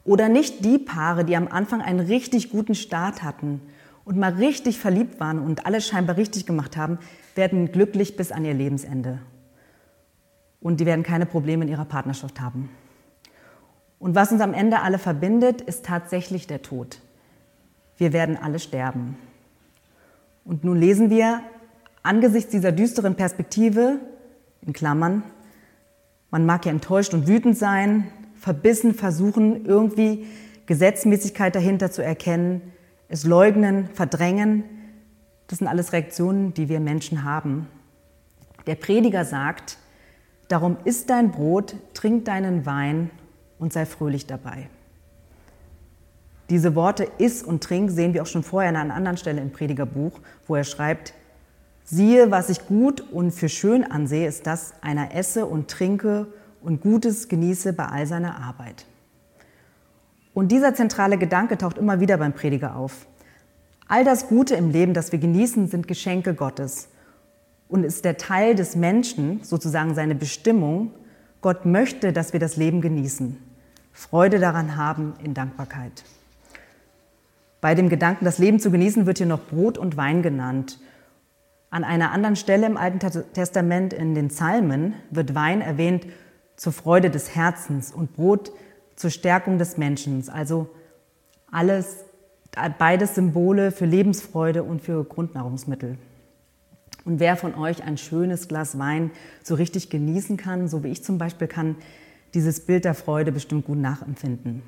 Oder 0.04 0.30
nicht 0.30 0.66
die 0.66 0.78
Paare, 0.78 1.25
die 1.25 1.36
am 1.36 1.48
Anfang 1.48 1.82
einen 1.82 2.00
richtig 2.00 2.50
guten 2.50 2.75
Start 2.75 3.24
hatten 3.24 3.62
und 4.04 4.18
mal 4.18 4.34
richtig 4.34 4.80
verliebt 4.80 5.20
waren 5.20 5.40
und 5.40 5.66
alles 5.66 5.88
scheinbar 5.88 6.18
richtig 6.18 6.46
gemacht 6.46 6.75
haben, 6.75 7.00
werden 7.36 7.72
glücklich 7.72 8.18
bis 8.18 8.32
an 8.32 8.46
ihr 8.46 8.56
Lebensende 8.56 9.20
und 10.62 10.80
die 10.80 10.86
werden 10.86 11.03
keine 11.03 11.25
Probleme 11.25 11.65
in 11.65 11.72
ihrer 11.72 11.86
Partnerschaft 11.86 12.39
haben. 12.39 12.70
Und 14.00 14.15
was 14.15 14.32
uns 14.32 14.41
am 14.41 14.53
Ende 14.53 14.82
alle 14.82 14.98
verbindet, 14.98 15.62
ist 15.62 15.86
tatsächlich 15.86 16.48
der 16.48 16.62
Tod. 16.62 17.00
Wir 17.98 18.13
werden 18.13 18.38
alle 18.38 18.60
sterben. 18.60 19.18
Und 20.44 20.63
nun 20.63 20.80
lesen 20.80 21.10
wir 21.10 21.41
angesichts 22.03 22.51
dieser 22.51 22.72
düsteren 22.72 23.15
Perspektive, 23.15 24.00
in 24.65 24.74
Klammern, 24.74 25.24
man 26.30 26.46
mag 26.46 26.65
ja 26.65 26.72
enttäuscht 26.72 27.13
und 27.13 27.27
wütend 27.27 27.58
sein, 27.58 28.08
verbissen 28.36 28.94
versuchen, 28.94 29.65
irgendwie 29.65 30.25
Gesetzmäßigkeit 30.65 31.53
dahinter 31.53 31.91
zu 31.91 32.03
erkennen, 32.03 32.62
es 33.10 33.25
leugnen, 33.25 33.89
verdrängen. 33.94 34.63
Das 35.48 35.60
sind 35.60 35.68
alles 35.68 35.91
Reaktionen, 35.91 36.53
die 36.53 36.70
wir 36.70 36.80
Menschen 36.80 37.25
haben. 37.25 37.68
Der 38.68 38.75
Prediger 38.75 39.25
sagt, 39.25 39.77
darum 40.51 40.77
isst 40.84 41.10
dein 41.10 41.31
Brot, 41.31 41.75
trink 41.93 42.25
deinen 42.25 42.65
Wein 42.65 43.10
und 43.60 43.74
sei 43.74 43.86
fröhlich 43.86 44.25
dabei. 44.27 44.70
Diese 46.50 46.75
Worte 46.75 47.08
iss 47.17 47.43
und 47.43 47.63
trink 47.63 47.91
sehen 47.91 48.13
wir 48.13 48.24
auch 48.24 48.27
schon 48.27 48.43
vorher 48.43 48.70
an 48.70 48.75
einer 48.75 48.96
anderen 48.96 49.17
Stelle 49.17 49.41
im 49.41 49.51
Predigerbuch, 49.51 50.20
wo 50.48 50.55
er 50.55 50.65
schreibt, 50.65 51.13
siehe, 51.86 52.29
was 52.31 52.50
ich 52.50 52.67
gut 52.67 53.00
und 53.00 53.31
für 53.31 53.48
schön 53.48 53.89
ansehe, 53.89 54.27
ist 54.27 54.46
das, 54.48 54.74
einer 54.81 55.15
esse 55.15 55.46
und 55.46 55.70
trinke 55.70 56.27
und 56.62 56.81
Gutes 56.81 57.29
genieße 57.29 57.72
bei 57.74 57.86
all 57.86 58.05
seiner 58.05 58.38
Arbeit. 58.43 58.86
Und 60.34 60.51
dieser 60.51 60.75
zentrale 60.75 61.17
Gedanke 61.17 61.58
taucht 61.58 61.77
immer 61.77 62.00
wieder 62.00 62.17
beim 62.17 62.34
Prediger 62.34 62.75
auf. 62.75 63.08
All 63.88 64.03
das 64.03 64.27
Gute 64.27 64.55
im 64.55 64.72
Leben, 64.72 64.93
das 64.93 65.12
wir 65.12 65.20
genießen, 65.20 65.67
sind 65.67 65.88
Geschenke 65.88 66.34
Gottes 66.34 66.89
und 67.72 67.86
ist 67.86 68.06
der 68.06 68.18
Teil 68.18 68.54
des 68.54 68.75
Menschen, 68.75 69.44
sozusagen 69.44 69.96
seine 69.96 70.13
Bestimmung. 70.13 70.92
Gott 71.42 71.66
möchte, 71.66 72.13
dass 72.13 72.34
wir 72.34 72.40
das 72.40 72.58
Leben 72.58 72.82
genießen, 72.82 73.38
Freude 73.94 74.40
daran 74.40 74.75
haben 74.75 75.13
in 75.24 75.34
Dankbarkeit. 75.34 76.04
Bei 77.62 77.74
dem 77.74 77.90
Gedanken, 77.90 78.25
das 78.25 78.40
Leben 78.40 78.60
zu 78.60 78.72
genießen, 78.72 79.06
wird 79.06 79.20
hier 79.20 79.28
noch 79.28 79.48
Brot 79.48 79.78
und 79.78 79.96
Wein 79.96 80.22
genannt. 80.22 80.80
An 81.70 81.84
einer 81.84 82.12
anderen 82.12 82.36
Stelle 82.36 82.68
im 82.68 82.75
Alten 82.75 83.00
Testament 83.34 83.94
in 83.94 84.13
den 84.16 84.28
Psalmen 84.28 84.94
wird 85.10 85.34
Wein 85.34 85.62
erwähnt 85.62 86.06
zur 86.58 86.74
Freude 86.74 87.10
des 87.10 87.36
Herzens 87.36 87.92
und 87.94 88.13
Brot 88.13 88.51
zur 88.96 89.10
Stärkung 89.10 89.58
des 89.58 89.78
Menschen. 89.78 90.28
Also 90.30 90.70
alles, 91.50 92.04
beides 92.78 93.16
Symbole 93.16 93.72
für 93.72 93.86
Lebensfreude 93.86 94.63
und 94.63 94.82
für 94.82 95.04
Grundnahrungsmittel. 95.06 95.98
Und 97.03 97.20
wer 97.20 97.36
von 97.36 97.55
euch 97.55 97.84
ein 97.84 97.98
schönes 97.98 98.48
Glas 98.48 98.77
Wein 98.77 99.12
so 99.43 99.55
richtig 99.55 99.89
genießen 99.89 100.38
kann, 100.38 100.67
so 100.67 100.84
wie 100.84 100.89
ich 100.89 101.03
zum 101.03 101.17
Beispiel, 101.17 101.48
kann 101.48 101.75
dieses 102.34 102.65
Bild 102.65 102.86
der 102.86 102.93
Freude 102.93 103.31
bestimmt 103.31 103.65
gut 103.65 103.77
nachempfinden. 103.77 104.62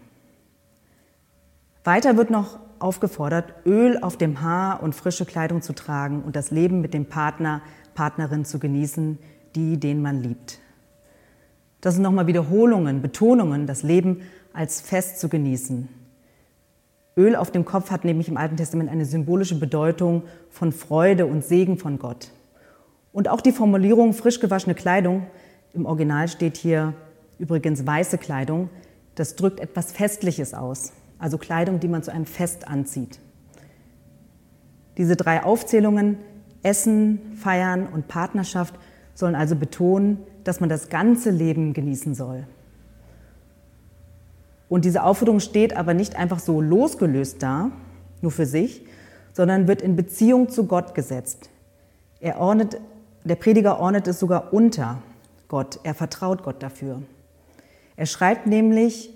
Weiter 1.84 2.18
wird 2.18 2.30
noch 2.30 2.60
aufgefordert, 2.80 3.54
Öl 3.66 4.00
auf 4.02 4.18
dem 4.18 4.42
Haar 4.42 4.82
und 4.82 4.96
frische 4.96 5.26
Kleidung 5.26 5.62
zu 5.62 5.74
tragen 5.74 6.24
und 6.24 6.36
das 6.36 6.50
Leben 6.50 6.82
mit 6.82 6.94
dem 6.94 7.06
Partner, 7.06 7.62
Partnerin 7.94 8.46
zu 8.46 8.60
genießen, 8.60 9.20
die, 9.56 9.80
den 9.80 10.02
man 10.02 10.22
liebt. 10.22 10.60
Das 11.82 11.96
sind 11.96 12.04
nochmal 12.04 12.28
Wiederholungen, 12.28 13.02
Betonungen, 13.02 13.68
das 13.68 13.84
Leben 13.84 14.22
als 14.54 14.82
Fest 14.82 15.20
zu 15.20 15.30
genießen. 15.30 15.90
Öl 17.16 17.36
auf 17.36 17.52
dem 17.52 17.66
Kopf 17.66 17.92
hat 17.92 18.06
nämlich 18.06 18.28
im 18.28 18.38
Alten 18.38 18.58
Testament 18.58 18.90
eine 18.90 19.06
symbolische 19.06 19.60
Bedeutung 19.60 20.24
von 20.50 20.72
Freude 20.72 21.26
und 21.26 21.44
Segen 21.44 21.78
von 21.78 22.00
Gott. 22.00 22.32
Und 23.12 23.30
auch 23.30 23.42
die 23.42 23.52
Formulierung 23.52 24.14
frisch 24.14 24.40
gewaschene 24.40 24.74
Kleidung, 24.74 25.28
im 25.74 25.86
Original 25.86 26.28
steht 26.28 26.58
hier 26.58 26.94
übrigens 27.38 27.86
weiße 27.86 28.18
Kleidung, 28.18 28.70
das 29.16 29.36
drückt 29.36 29.60
etwas 29.60 29.92
Festliches 29.92 30.54
aus, 30.54 30.94
also 31.20 31.38
Kleidung, 31.38 31.80
die 31.80 31.88
man 31.88 32.02
zu 32.02 32.12
einem 32.12 32.26
Fest 32.26 32.68
anzieht. 32.68 33.20
Diese 34.98 35.16
drei 35.16 35.44
Aufzählungen, 35.44 36.18
Essen, 36.64 37.36
Feiern 37.36 37.88
und 37.88 38.08
Partnerschaft, 38.08 38.74
sollen 39.14 39.36
also 39.36 39.56
betonen, 39.56 40.18
dass 40.44 40.60
man 40.60 40.70
das 40.70 40.90
ganze 40.90 41.30
Leben 41.30 41.74
genießen 41.74 42.16
soll. 42.16 42.48
Und 44.74 44.86
diese 44.86 45.04
Aufforderung 45.04 45.40
steht 45.40 45.78
aber 45.78 45.94
nicht 45.94 46.16
einfach 46.16 46.40
so 46.40 46.60
losgelöst 46.60 47.44
da, 47.44 47.70
nur 48.22 48.32
für 48.32 48.48
sich, 48.48 48.84
sondern 49.32 49.68
wird 49.68 49.84
in 49.84 49.96
Beziehung 49.96 50.50
zu 50.50 50.66
Gott 50.66 50.96
gesetzt. 50.96 51.52
Er 52.20 52.40
ordnet, 52.40 52.82
der 53.24 53.36
Prediger 53.36 53.80
ordnet 53.80 54.08
es 54.08 54.20
sogar 54.20 54.52
unter 54.52 54.98
Gott. 55.48 55.80
Er 55.84 55.94
vertraut 55.94 56.42
Gott 56.42 56.64
dafür. 56.64 57.04
Er 57.98 58.08
schreibt 58.08 58.48
nämlich, 58.48 59.14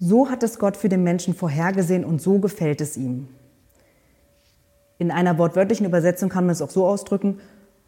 so 0.00 0.28
hat 0.28 0.42
es 0.42 0.58
Gott 0.58 0.76
für 0.76 0.88
den 0.88 1.04
Menschen 1.04 1.34
vorhergesehen 1.34 2.04
und 2.04 2.20
so 2.20 2.40
gefällt 2.40 2.80
es 2.80 2.96
ihm. 2.96 3.28
In 4.98 5.12
einer 5.12 5.38
wortwörtlichen 5.38 5.86
Übersetzung 5.86 6.30
kann 6.30 6.46
man 6.46 6.52
es 6.52 6.62
auch 6.62 6.70
so 6.70 6.84
ausdrücken, 6.84 7.38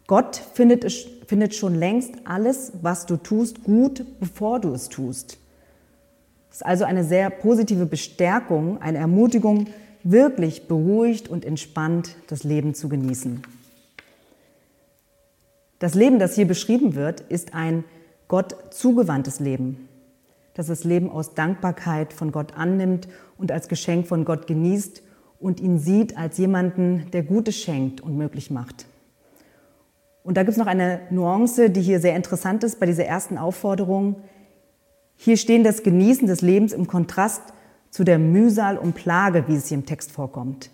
Gott 0.07 0.37
findet, 0.37 0.89
findet 1.27 1.53
schon 1.53 1.75
längst 1.75 2.13
alles, 2.23 2.71
was 2.81 3.05
du 3.05 3.17
tust, 3.17 3.65
gut, 3.65 4.05
bevor 4.21 4.61
du 4.61 4.73
es 4.73 4.87
tust. 4.87 5.42
Es 6.53 6.57
ist 6.57 6.67
also 6.67 6.83
eine 6.85 7.03
sehr 7.03 7.31
positive 7.31 7.87
Bestärkung, 7.87 8.79
eine 8.79 8.99
Ermutigung, 8.99 9.65
wirklich 10.03 10.67
beruhigt 10.67 11.27
und 11.27 11.45
entspannt 11.45 12.15
das 12.27 12.43
Leben 12.43 12.75
zu 12.75 12.89
genießen. 12.89 13.41
Das 15.79 15.95
Leben, 15.95 16.19
das 16.19 16.35
hier 16.35 16.47
beschrieben 16.47 16.93
wird, 16.93 17.21
ist 17.21 17.55
ein 17.55 17.83
Gott 18.27 18.55
zugewandtes 18.69 19.39
Leben, 19.39 19.89
das 20.53 20.67
das 20.67 20.83
Leben 20.83 21.09
aus 21.09 21.33
Dankbarkeit 21.33 22.13
von 22.13 22.31
Gott 22.31 22.55
annimmt 22.55 23.07
und 23.39 23.51
als 23.51 23.67
Geschenk 23.67 24.05
von 24.05 24.23
Gott 24.23 24.45
genießt 24.45 25.01
und 25.39 25.59
ihn 25.59 25.79
sieht 25.79 26.17
als 26.19 26.37
jemanden, 26.37 27.09
der 27.13 27.23
Gutes 27.23 27.55
schenkt 27.55 27.99
und 27.99 28.15
möglich 28.15 28.51
macht. 28.51 28.85
Und 30.23 30.37
da 30.37 30.43
gibt 30.43 30.51
es 30.51 30.57
noch 30.57 30.67
eine 30.67 30.99
Nuance, 31.09 31.71
die 31.71 31.81
hier 31.81 31.99
sehr 31.99 32.15
interessant 32.15 32.63
ist 32.63 32.79
bei 32.79 32.85
dieser 32.85 33.05
ersten 33.05 33.39
Aufforderung. 33.39 34.17
Hier 35.15 35.37
stehen 35.37 35.63
das 35.63 35.83
Genießen 35.83 36.27
des 36.27 36.41
Lebens 36.41 36.73
im 36.73 36.87
Kontrast 36.87 37.41
zu 37.89 38.03
der 38.03 38.19
Mühsal 38.19 38.77
und 38.77 38.93
Plage, 38.93 39.45
wie 39.47 39.55
es 39.55 39.67
hier 39.67 39.77
im 39.77 39.85
Text 39.85 40.11
vorkommt. 40.11 40.71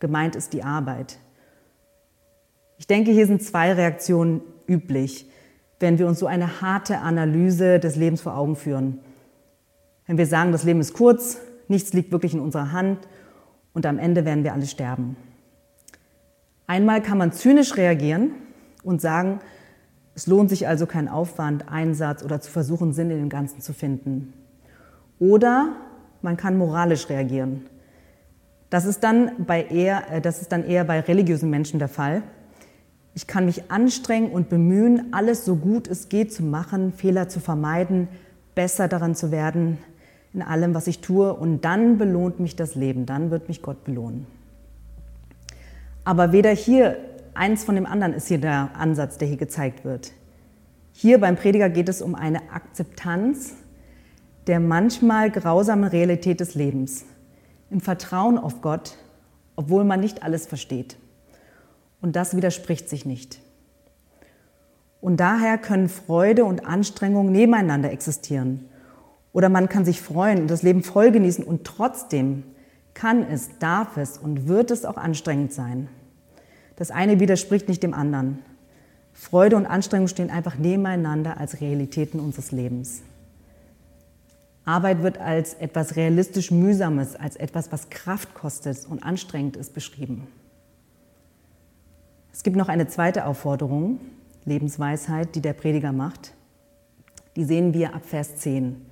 Gemeint 0.00 0.36
ist 0.36 0.52
die 0.52 0.62
Arbeit. 0.62 1.18
Ich 2.78 2.86
denke, 2.86 3.10
hier 3.10 3.26
sind 3.26 3.42
zwei 3.42 3.72
Reaktionen 3.72 4.40
üblich, 4.68 5.28
wenn 5.80 5.98
wir 5.98 6.06
uns 6.06 6.18
so 6.18 6.26
eine 6.26 6.60
harte 6.60 6.98
Analyse 6.98 7.80
des 7.80 7.96
Lebens 7.96 8.20
vor 8.20 8.36
Augen 8.36 8.54
führen. 8.54 9.00
Wenn 10.06 10.18
wir 10.18 10.26
sagen, 10.26 10.52
das 10.52 10.64
Leben 10.64 10.80
ist 10.80 10.94
kurz, 10.94 11.38
nichts 11.68 11.92
liegt 11.92 12.12
wirklich 12.12 12.34
in 12.34 12.40
unserer 12.40 12.72
Hand 12.72 13.08
und 13.72 13.86
am 13.86 13.98
Ende 13.98 14.24
werden 14.24 14.44
wir 14.44 14.52
alle 14.52 14.66
sterben. 14.66 15.16
Einmal 16.66 17.02
kann 17.02 17.18
man 17.18 17.32
zynisch 17.32 17.76
reagieren 17.76 18.32
und 18.84 19.00
sagen, 19.00 19.40
es 20.18 20.26
lohnt 20.26 20.50
sich 20.50 20.66
also 20.66 20.84
kein 20.84 21.06
Aufwand, 21.06 21.70
Einsatz 21.70 22.24
oder 22.24 22.40
zu 22.40 22.50
versuchen, 22.50 22.92
Sinn 22.92 23.08
in 23.08 23.18
dem 23.18 23.28
Ganzen 23.28 23.60
zu 23.60 23.72
finden. 23.72 24.32
Oder 25.20 25.76
man 26.22 26.36
kann 26.36 26.58
moralisch 26.58 27.08
reagieren. 27.08 27.66
Das 28.68 28.84
ist 28.84 29.04
dann, 29.04 29.46
bei 29.46 29.62
eher, 29.62 30.10
äh, 30.10 30.20
das 30.20 30.42
ist 30.42 30.50
dann 30.50 30.64
eher 30.64 30.82
bei 30.82 30.98
religiösen 30.98 31.50
Menschen 31.50 31.78
der 31.78 31.86
Fall. 31.86 32.24
Ich 33.14 33.28
kann 33.28 33.44
mich 33.44 33.70
anstrengen 33.70 34.32
und 34.32 34.48
bemühen, 34.48 35.12
alles 35.12 35.44
so 35.44 35.54
gut 35.54 35.86
es 35.86 36.08
geht 36.08 36.32
zu 36.32 36.42
machen, 36.42 36.92
Fehler 36.92 37.28
zu 37.28 37.38
vermeiden, 37.38 38.08
besser 38.56 38.88
daran 38.88 39.14
zu 39.14 39.30
werden 39.30 39.78
in 40.34 40.42
allem, 40.42 40.74
was 40.74 40.88
ich 40.88 41.00
tue. 41.00 41.32
Und 41.32 41.64
dann 41.64 41.96
belohnt 41.96 42.40
mich 42.40 42.56
das 42.56 42.74
Leben, 42.74 43.06
dann 43.06 43.30
wird 43.30 43.46
mich 43.46 43.62
Gott 43.62 43.84
belohnen. 43.84 44.26
Aber 46.04 46.32
weder 46.32 46.50
hier 46.50 46.96
Eins 47.38 47.62
von 47.62 47.76
dem 47.76 47.86
anderen 47.86 48.14
ist 48.14 48.26
hier 48.26 48.38
der 48.38 48.70
Ansatz, 48.74 49.16
der 49.16 49.28
hier 49.28 49.36
gezeigt 49.36 49.84
wird. 49.84 50.12
Hier 50.90 51.20
beim 51.20 51.36
Prediger 51.36 51.70
geht 51.70 51.88
es 51.88 52.02
um 52.02 52.16
eine 52.16 52.50
Akzeptanz 52.52 53.54
der 54.48 54.60
manchmal 54.60 55.30
grausamen 55.30 55.84
Realität 55.84 56.40
des 56.40 56.54
Lebens, 56.54 57.04
im 57.70 57.82
Vertrauen 57.82 58.38
auf 58.38 58.62
Gott, 58.62 58.96
obwohl 59.56 59.84
man 59.84 60.00
nicht 60.00 60.22
alles 60.22 60.46
versteht. 60.46 60.96
Und 62.00 62.16
das 62.16 62.34
widerspricht 62.34 62.88
sich 62.88 63.04
nicht. 63.04 63.40
Und 65.02 65.18
daher 65.20 65.58
können 65.58 65.90
Freude 65.90 66.46
und 66.46 66.66
Anstrengung 66.66 67.30
nebeneinander 67.30 67.92
existieren. 67.92 68.64
Oder 69.34 69.50
man 69.50 69.68
kann 69.68 69.84
sich 69.84 70.00
freuen 70.00 70.40
und 70.40 70.50
das 70.50 70.62
Leben 70.62 70.82
voll 70.82 71.12
genießen 71.12 71.44
und 71.44 71.64
trotzdem 71.64 72.42
kann 72.94 73.22
es, 73.22 73.50
darf 73.58 73.98
es 73.98 74.16
und 74.16 74.48
wird 74.48 74.70
es 74.70 74.86
auch 74.86 74.96
anstrengend 74.96 75.52
sein. 75.52 75.88
Das 76.78 76.92
eine 76.92 77.18
widerspricht 77.18 77.68
nicht 77.68 77.82
dem 77.82 77.92
anderen. 77.92 78.38
Freude 79.12 79.56
und 79.56 79.66
Anstrengung 79.66 80.06
stehen 80.06 80.30
einfach 80.30 80.58
nebeneinander 80.58 81.38
als 81.38 81.60
Realitäten 81.60 82.20
unseres 82.20 82.52
Lebens. 82.52 83.02
Arbeit 84.64 85.02
wird 85.02 85.18
als 85.18 85.54
etwas 85.54 85.96
realistisch 85.96 86.52
Mühsames, 86.52 87.16
als 87.16 87.34
etwas, 87.34 87.72
was 87.72 87.90
Kraft 87.90 88.32
kostet 88.34 88.86
und 88.88 89.02
anstrengend 89.02 89.56
ist, 89.56 89.74
beschrieben. 89.74 90.28
Es 92.32 92.44
gibt 92.44 92.54
noch 92.54 92.68
eine 92.68 92.86
zweite 92.86 93.26
Aufforderung, 93.26 93.98
Lebensweisheit, 94.44 95.34
die 95.34 95.40
der 95.40 95.54
Prediger 95.54 95.90
macht. 95.90 96.32
Die 97.34 97.44
sehen 97.44 97.74
wir 97.74 97.92
ab 97.92 98.06
Vers 98.06 98.36
10. 98.36 98.86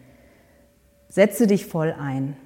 Setze 1.09 1.47
dich 1.47 1.67
voll 1.67 1.93
ein. 1.93 2.37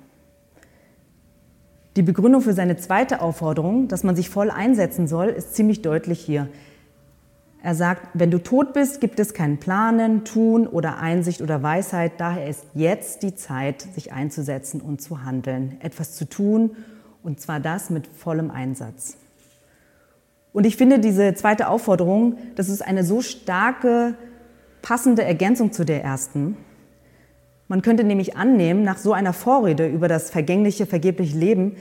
Die 2.01 2.07
Begründung 2.07 2.41
für 2.41 2.55
seine 2.55 2.79
zweite 2.79 3.21
Aufforderung, 3.21 3.87
dass 3.87 4.05
man 4.05 4.17
sich 4.17 4.31
voll 4.31 4.51
einsetzen 4.51 5.07
soll, 5.07 5.27
ist 5.27 5.55
ziemlich 5.55 5.83
deutlich 5.83 6.19
hier. 6.19 6.49
Er 7.63 7.75
sagt, 7.75 8.09
wenn 8.15 8.31
du 8.31 8.43
tot 8.43 8.73
bist, 8.73 9.03
gibt 9.03 9.21
es 9.21 9.35
kein 9.35 9.59
Planen, 9.59 10.25
Tun 10.25 10.67
oder 10.67 10.97
Einsicht 10.97 11.43
oder 11.43 11.63
Weisheit. 11.63 12.13
Daher 12.17 12.49
ist 12.49 12.65
jetzt 12.73 13.23
die 13.23 13.35
Zeit, 13.35 13.83
sich 13.83 14.15
einzusetzen 14.15 14.81
und 14.81 15.03
zu 15.03 15.25
handeln, 15.27 15.77
etwas 15.81 16.13
zu 16.13 16.27
tun 16.27 16.71
und 17.23 17.39
zwar 17.39 17.61
das 17.61 17.91
mit 17.91 18.07
vollem 18.07 18.51
Einsatz. 18.51 19.19
Und 20.55 20.65
ich 20.65 20.79
finde 20.79 21.01
diese 21.01 21.35
zweite 21.35 21.69
Aufforderung, 21.69 22.39
das 22.57 22.71
ist 22.71 22.81
eine 22.81 23.05
so 23.05 23.21
starke, 23.21 24.15
passende 24.81 25.23
Ergänzung 25.23 25.71
zu 25.71 25.85
der 25.85 26.03
ersten. 26.03 26.57
Man 27.71 27.83
könnte 27.83 28.03
nämlich 28.03 28.37
annehmen, 28.37 28.83
nach 28.83 28.99
so 28.99 29.13
einer 29.13 29.33
Vorrede 29.33 29.87
über 29.87 30.09
das 30.09 30.29
vergängliche, 30.29 30.87
vergebliche 30.87 31.39
Leben, 31.39 31.77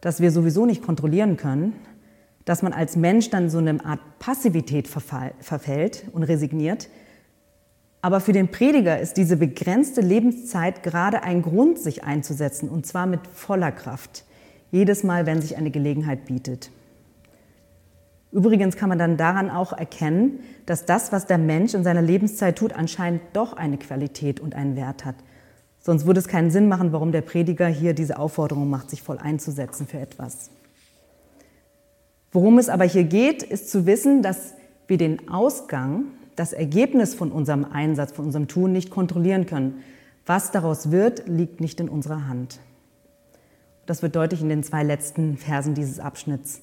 das 0.00 0.20
wir 0.20 0.30
sowieso 0.30 0.66
nicht 0.66 0.84
kontrollieren 0.84 1.36
können, 1.36 1.72
dass 2.44 2.62
man 2.62 2.72
als 2.72 2.94
Mensch 2.94 3.28
dann 3.30 3.50
so 3.50 3.58
eine 3.58 3.84
Art 3.84 3.98
Passivität 4.20 4.86
verfällt 4.86 6.04
und 6.12 6.22
resigniert. 6.22 6.88
Aber 8.02 8.20
für 8.20 8.30
den 8.30 8.52
Prediger 8.52 9.00
ist 9.00 9.16
diese 9.16 9.36
begrenzte 9.36 10.00
Lebenszeit 10.00 10.84
gerade 10.84 11.24
ein 11.24 11.42
Grund, 11.42 11.80
sich 11.80 12.04
einzusetzen, 12.04 12.68
und 12.68 12.86
zwar 12.86 13.06
mit 13.06 13.26
voller 13.26 13.72
Kraft. 13.72 14.26
Jedes 14.70 15.02
Mal, 15.02 15.26
wenn 15.26 15.42
sich 15.42 15.56
eine 15.56 15.72
Gelegenheit 15.72 16.26
bietet. 16.26 16.70
Übrigens 18.32 18.76
kann 18.76 18.88
man 18.88 18.98
dann 18.98 19.16
daran 19.16 19.50
auch 19.50 19.72
erkennen, 19.72 20.40
dass 20.66 20.84
das, 20.84 21.12
was 21.12 21.26
der 21.26 21.38
Mensch 21.38 21.74
in 21.74 21.84
seiner 21.84 22.02
Lebenszeit 22.02 22.56
tut, 22.58 22.72
anscheinend 22.72 23.22
doch 23.32 23.52
eine 23.52 23.78
Qualität 23.78 24.40
und 24.40 24.54
einen 24.54 24.76
Wert 24.76 25.04
hat. 25.04 25.14
Sonst 25.78 26.04
würde 26.04 26.18
es 26.18 26.26
keinen 26.26 26.50
Sinn 26.50 26.68
machen, 26.68 26.92
warum 26.92 27.12
der 27.12 27.22
Prediger 27.22 27.68
hier 27.68 27.94
diese 27.94 28.18
Aufforderung 28.18 28.68
macht, 28.68 28.90
sich 28.90 29.02
voll 29.02 29.18
einzusetzen 29.18 29.86
für 29.86 29.98
etwas. 29.98 30.50
Worum 32.32 32.58
es 32.58 32.68
aber 32.68 32.84
hier 32.84 33.04
geht, 33.04 33.42
ist 33.44 33.70
zu 33.70 33.86
wissen, 33.86 34.20
dass 34.20 34.54
wir 34.88 34.98
den 34.98 35.28
Ausgang, 35.28 36.06
das 36.34 36.52
Ergebnis 36.52 37.14
von 37.14 37.32
unserem 37.32 37.64
Einsatz, 37.64 38.12
von 38.12 38.26
unserem 38.26 38.48
Tun 38.48 38.72
nicht 38.72 38.90
kontrollieren 38.90 39.46
können. 39.46 39.82
Was 40.26 40.50
daraus 40.50 40.90
wird, 40.90 41.28
liegt 41.28 41.60
nicht 41.60 41.80
in 41.80 41.88
unserer 41.88 42.28
Hand. 42.28 42.58
Das 43.86 44.02
wird 44.02 44.16
deutlich 44.16 44.42
in 44.42 44.48
den 44.48 44.64
zwei 44.64 44.82
letzten 44.82 45.36
Versen 45.36 45.74
dieses 45.74 46.00
Abschnitts. 46.00 46.62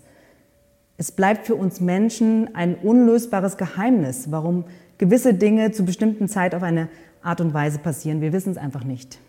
Es 0.98 1.12
bleibt 1.12 1.48
für 1.48 1.56
uns 1.56 1.80
Menschen 1.80 2.56
ein 2.56 2.76
unlösbares 2.76 3.58
Geheimnis, 3.58 4.32
warum 4.32 4.66
gewisse 4.98 5.34
Dinge 5.34 5.72
zu 5.72 5.86
bestimmten 5.86 6.28
Zeit 6.28 6.54
auf 6.54 6.64
eine 6.64 6.90
Art 7.22 7.42
und 7.42 7.54
Weise 7.54 7.80
passieren. 7.80 8.22
Wir 8.22 8.34
wissen 8.34 8.52
es 8.52 8.58
einfach 8.58 8.84
nicht. 8.84 9.20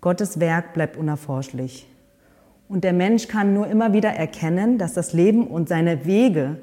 Gottes 0.00 0.40
Werk 0.40 0.74
bleibt 0.74 0.96
unerforschlich. 0.96 1.86
Und 2.68 2.84
der 2.84 2.92
Mensch 2.92 3.28
kann 3.28 3.52
nur 3.52 3.66
immer 3.66 3.92
wieder 3.92 4.10
erkennen, 4.10 4.78
dass 4.78 4.94
das 4.94 5.12
Leben 5.12 5.46
und 5.46 5.68
seine 5.68 6.06
Wege 6.06 6.58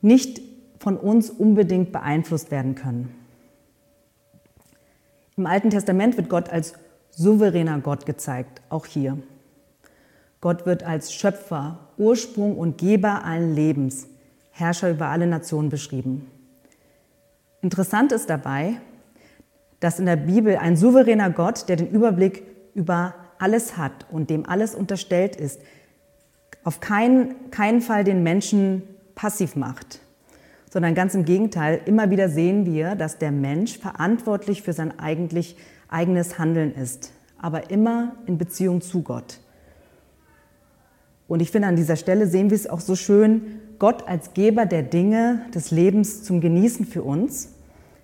nicht 0.00 0.40
von 0.78 0.96
uns 0.96 1.28
unbedingt 1.28 1.92
beeinflusst 1.92 2.50
werden 2.50 2.74
können. 2.74 3.14
Im 5.36 5.46
Alten 5.46 5.70
Testament 5.70 6.16
wird 6.16 6.28
Gott 6.28 6.48
als 6.48 6.74
souveräner 7.10 7.78
Gott 7.80 8.06
gezeigt, 8.06 8.62
auch 8.70 8.86
hier. 8.86 9.18
Gott 10.40 10.66
wird 10.66 10.84
als 10.84 11.12
Schöpfer, 11.12 11.88
Ursprung 11.96 12.56
und 12.56 12.78
Geber 12.78 13.24
allen 13.24 13.54
Lebens, 13.54 14.06
Herrscher 14.50 14.90
über 14.90 15.06
alle 15.06 15.26
Nationen 15.26 15.68
beschrieben. 15.68 16.30
Interessant 17.60 18.12
ist 18.12 18.30
dabei, 18.30 18.80
dass 19.80 19.98
in 19.98 20.06
der 20.06 20.16
Bibel 20.16 20.56
ein 20.56 20.76
souveräner 20.76 21.30
Gott, 21.30 21.68
der 21.68 21.76
den 21.76 21.90
Überblick 21.90 22.44
über 22.74 23.14
alles 23.38 23.76
hat 23.76 24.06
und 24.10 24.30
dem 24.30 24.46
alles 24.46 24.74
unterstellt 24.74 25.36
ist, 25.36 25.60
auf 26.64 26.80
keinen, 26.80 27.50
keinen 27.50 27.80
Fall 27.80 28.04
den 28.04 28.22
Menschen 28.22 28.82
passiv 29.14 29.56
macht, 29.56 30.00
sondern 30.70 30.94
ganz 30.94 31.14
im 31.14 31.24
Gegenteil, 31.24 31.80
immer 31.86 32.10
wieder 32.10 32.28
sehen 32.28 32.66
wir, 32.66 32.94
dass 32.94 33.18
der 33.18 33.32
Mensch 33.32 33.78
verantwortlich 33.78 34.62
für 34.62 34.72
sein 34.72 34.98
eigentlich 34.98 35.56
eigenes 35.88 36.38
Handeln 36.38 36.74
ist, 36.74 37.12
aber 37.38 37.70
immer 37.70 38.16
in 38.26 38.38
Beziehung 38.38 38.80
zu 38.80 39.02
Gott. 39.02 39.40
Und 41.28 41.40
ich 41.40 41.50
finde, 41.50 41.68
an 41.68 41.76
dieser 41.76 41.96
Stelle 41.96 42.26
sehen 42.26 42.50
wir 42.50 42.56
es 42.56 42.68
auch 42.68 42.80
so 42.80 42.96
schön, 42.96 43.60
Gott 43.78 44.08
als 44.08 44.32
Geber 44.32 44.66
der 44.66 44.82
Dinge 44.82 45.44
des 45.54 45.70
Lebens 45.70 46.24
zum 46.24 46.40
Genießen 46.40 46.86
für 46.86 47.02
uns, 47.02 47.50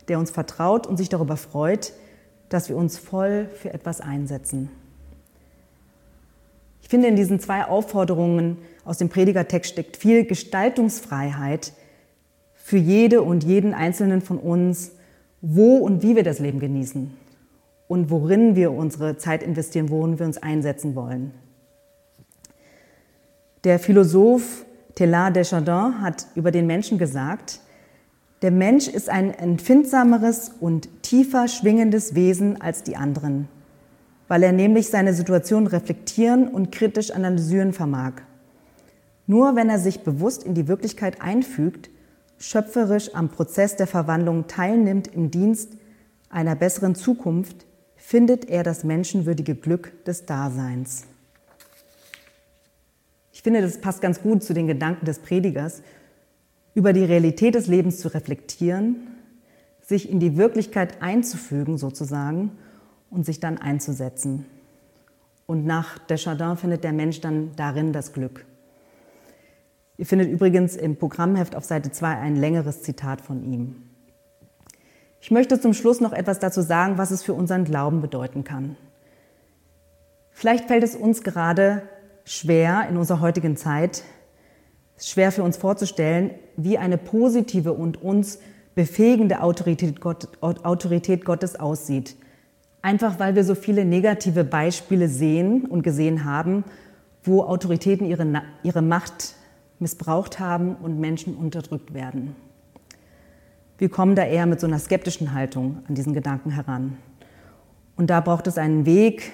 der 0.08 0.18
uns 0.18 0.30
vertraut 0.30 0.87
und 0.87 0.98
sich 0.98 1.08
darüber 1.08 1.37
freut, 1.37 1.94
dass 2.50 2.68
wir 2.68 2.76
uns 2.76 2.98
voll 2.98 3.48
für 3.60 3.72
etwas 3.72 4.00
einsetzen. 4.00 4.68
Ich 6.82 6.88
finde, 6.88 7.08
in 7.08 7.16
diesen 7.16 7.40
zwei 7.40 7.64
Aufforderungen 7.64 8.58
aus 8.84 8.98
dem 8.98 9.08
Predigertext 9.08 9.72
steckt 9.72 9.96
viel 9.96 10.26
Gestaltungsfreiheit 10.26 11.72
für 12.54 12.76
jede 12.76 13.22
und 13.22 13.42
jeden 13.42 13.72
Einzelnen 13.72 14.20
von 14.20 14.38
uns, 14.38 14.92
wo 15.40 15.78
und 15.78 16.02
wie 16.02 16.14
wir 16.14 16.22
das 16.22 16.38
Leben 16.38 16.60
genießen 16.60 17.10
und 17.88 18.10
worin 18.10 18.54
wir 18.54 18.72
unsere 18.72 19.16
Zeit 19.16 19.42
investieren, 19.42 19.88
worin 19.88 20.18
wir 20.18 20.26
uns 20.26 20.37
einsetzen 20.38 20.94
wollen. 20.94 21.32
Der 23.64 23.79
Philosoph 23.79 24.64
Teilhard 24.94 25.35
de 25.37 25.44
Chardin 25.44 26.00
hat 26.00 26.27
über 26.35 26.50
den 26.50 26.66
Menschen 26.66 26.98
gesagt, 26.98 27.61
der 28.42 28.50
Mensch 28.50 28.87
ist 28.87 29.09
ein 29.09 29.33
empfindsameres 29.33 30.53
und 30.61 31.03
tiefer 31.03 31.48
schwingendes 31.48 32.14
Wesen 32.14 32.61
als 32.61 32.83
die 32.83 32.96
anderen 32.96 33.48
weil 34.29 34.42
er 34.42 34.53
nämlich 34.53 34.88
seine 34.88 35.14
Situation 35.14 35.66
reflektieren 35.66 36.48
und 36.48 36.72
kritisch 36.72 37.11
analysieren 37.11 37.72
vermag. 37.72 38.14
Nur 39.27 39.57
wenn 39.57 39.70
er 39.70 39.79
sich 39.79 40.03
bewusst 40.03 40.44
in 40.44 40.55
die 40.55 40.68
Wirklichkeit 40.68 41.20
einfügt, 41.20 41.90
schöpferisch 42.38 43.14
am 43.14 43.29
Prozess 43.29 43.77
der 43.77 43.87
Verwandlung 43.87 44.46
teilnimmt 44.46 45.09
im 45.09 45.31
Dienst 45.31 45.77
einer 46.29 46.57
besseren 46.57 46.94
Zukunft, 46.94 47.66
findet 47.96 48.50
er 48.50 48.62
das 48.62 48.85
menschenwürdige 48.85 49.55
Glück 49.55 50.05
des 50.05 50.27
Daseins. 50.27 51.05
Ich 53.44 53.46
finde, 53.46 53.61
das 53.61 53.76
passt 53.76 54.00
ganz 54.00 54.22
gut 54.22 54.42
zu 54.42 54.54
den 54.54 54.66
Gedanken 54.66 55.04
des 55.04 55.18
Predigers, 55.18 55.83
über 56.72 56.94
die 56.94 57.04
Realität 57.04 57.54
des 57.54 57.66
Lebens 57.66 57.98
zu 58.00 58.09
reflektieren, 58.09 59.07
sich 59.83 60.09
in 60.09 60.18
die 60.18 60.38
Wirklichkeit 60.38 61.02
einzufügen 61.02 61.76
sozusagen 61.76 62.52
und 63.11 63.26
sich 63.26 63.40
dann 63.40 63.59
einzusetzen. 63.59 64.46
Und 65.44 65.66
nach 65.66 65.98
Desjardins 65.98 66.59
findet 66.59 66.85
der 66.85 66.94
Mensch 66.94 67.20
dann 67.20 67.50
darin 67.54 67.92
das 67.92 68.14
Glück. 68.14 68.46
Ihr 69.98 70.07
findet 70.07 70.30
übrigens 70.30 70.74
im 70.74 70.96
Programmheft 70.96 71.54
auf 71.54 71.66
Seite 71.66 71.92
2 71.92 72.16
ein 72.16 72.37
längeres 72.37 72.80
Zitat 72.80 73.20
von 73.20 73.44
ihm. 73.44 73.76
Ich 75.20 75.30
möchte 75.30 75.61
zum 75.61 75.74
Schluss 75.74 76.00
noch 76.00 76.14
etwas 76.14 76.38
dazu 76.38 76.62
sagen, 76.62 76.96
was 76.96 77.11
es 77.11 77.22
für 77.22 77.35
unseren 77.35 77.66
Glauben 77.66 78.00
bedeuten 78.00 78.42
kann. 78.42 78.78
Vielleicht 80.30 80.64
fällt 80.64 80.83
es 80.83 80.96
uns 80.96 81.22
gerade 81.22 81.83
schwer 82.24 82.87
in 82.88 82.96
unserer 82.96 83.20
heutigen 83.20 83.56
Zeit, 83.56 84.02
schwer 84.98 85.32
für 85.32 85.42
uns 85.42 85.56
vorzustellen, 85.56 86.30
wie 86.56 86.78
eine 86.78 86.98
positive 86.98 87.72
und 87.72 88.02
uns 88.02 88.38
befähigende 88.74 89.40
Autorität, 89.42 90.00
Gott, 90.00 90.28
Autorität 90.40 91.24
Gottes 91.24 91.58
aussieht, 91.58 92.16
Einfach 92.84 93.18
weil 93.18 93.34
wir 93.34 93.44
so 93.44 93.54
viele 93.54 93.87
negative 93.87 94.44
Beispiele 94.44 95.08
sehen 95.08 95.64
und 95.64 95.80
gesehen 95.80 96.26
haben, 96.26 96.64
wo 97.22 97.42
Autoritäten 97.42 98.06
ihre, 98.06 98.42
ihre 98.62 98.82
Macht 98.82 99.37
missbraucht 99.78 100.38
haben 100.38 100.74
und 100.74 101.00
Menschen 101.00 101.34
unterdrückt 101.34 101.94
werden. 101.94 102.37
Wir 103.78 103.88
kommen 103.88 104.14
da 104.14 104.26
eher 104.26 104.44
mit 104.44 104.60
so 104.60 104.66
einer 104.66 104.78
skeptischen 104.78 105.32
Haltung 105.32 105.78
an 105.88 105.94
diesen 105.94 106.12
Gedanken 106.12 106.50
heran. 106.50 106.98
Und 107.96 108.10
da 108.10 108.20
braucht 108.20 108.46
es 108.48 108.58
einen 108.58 108.84
Weg, 108.84 109.32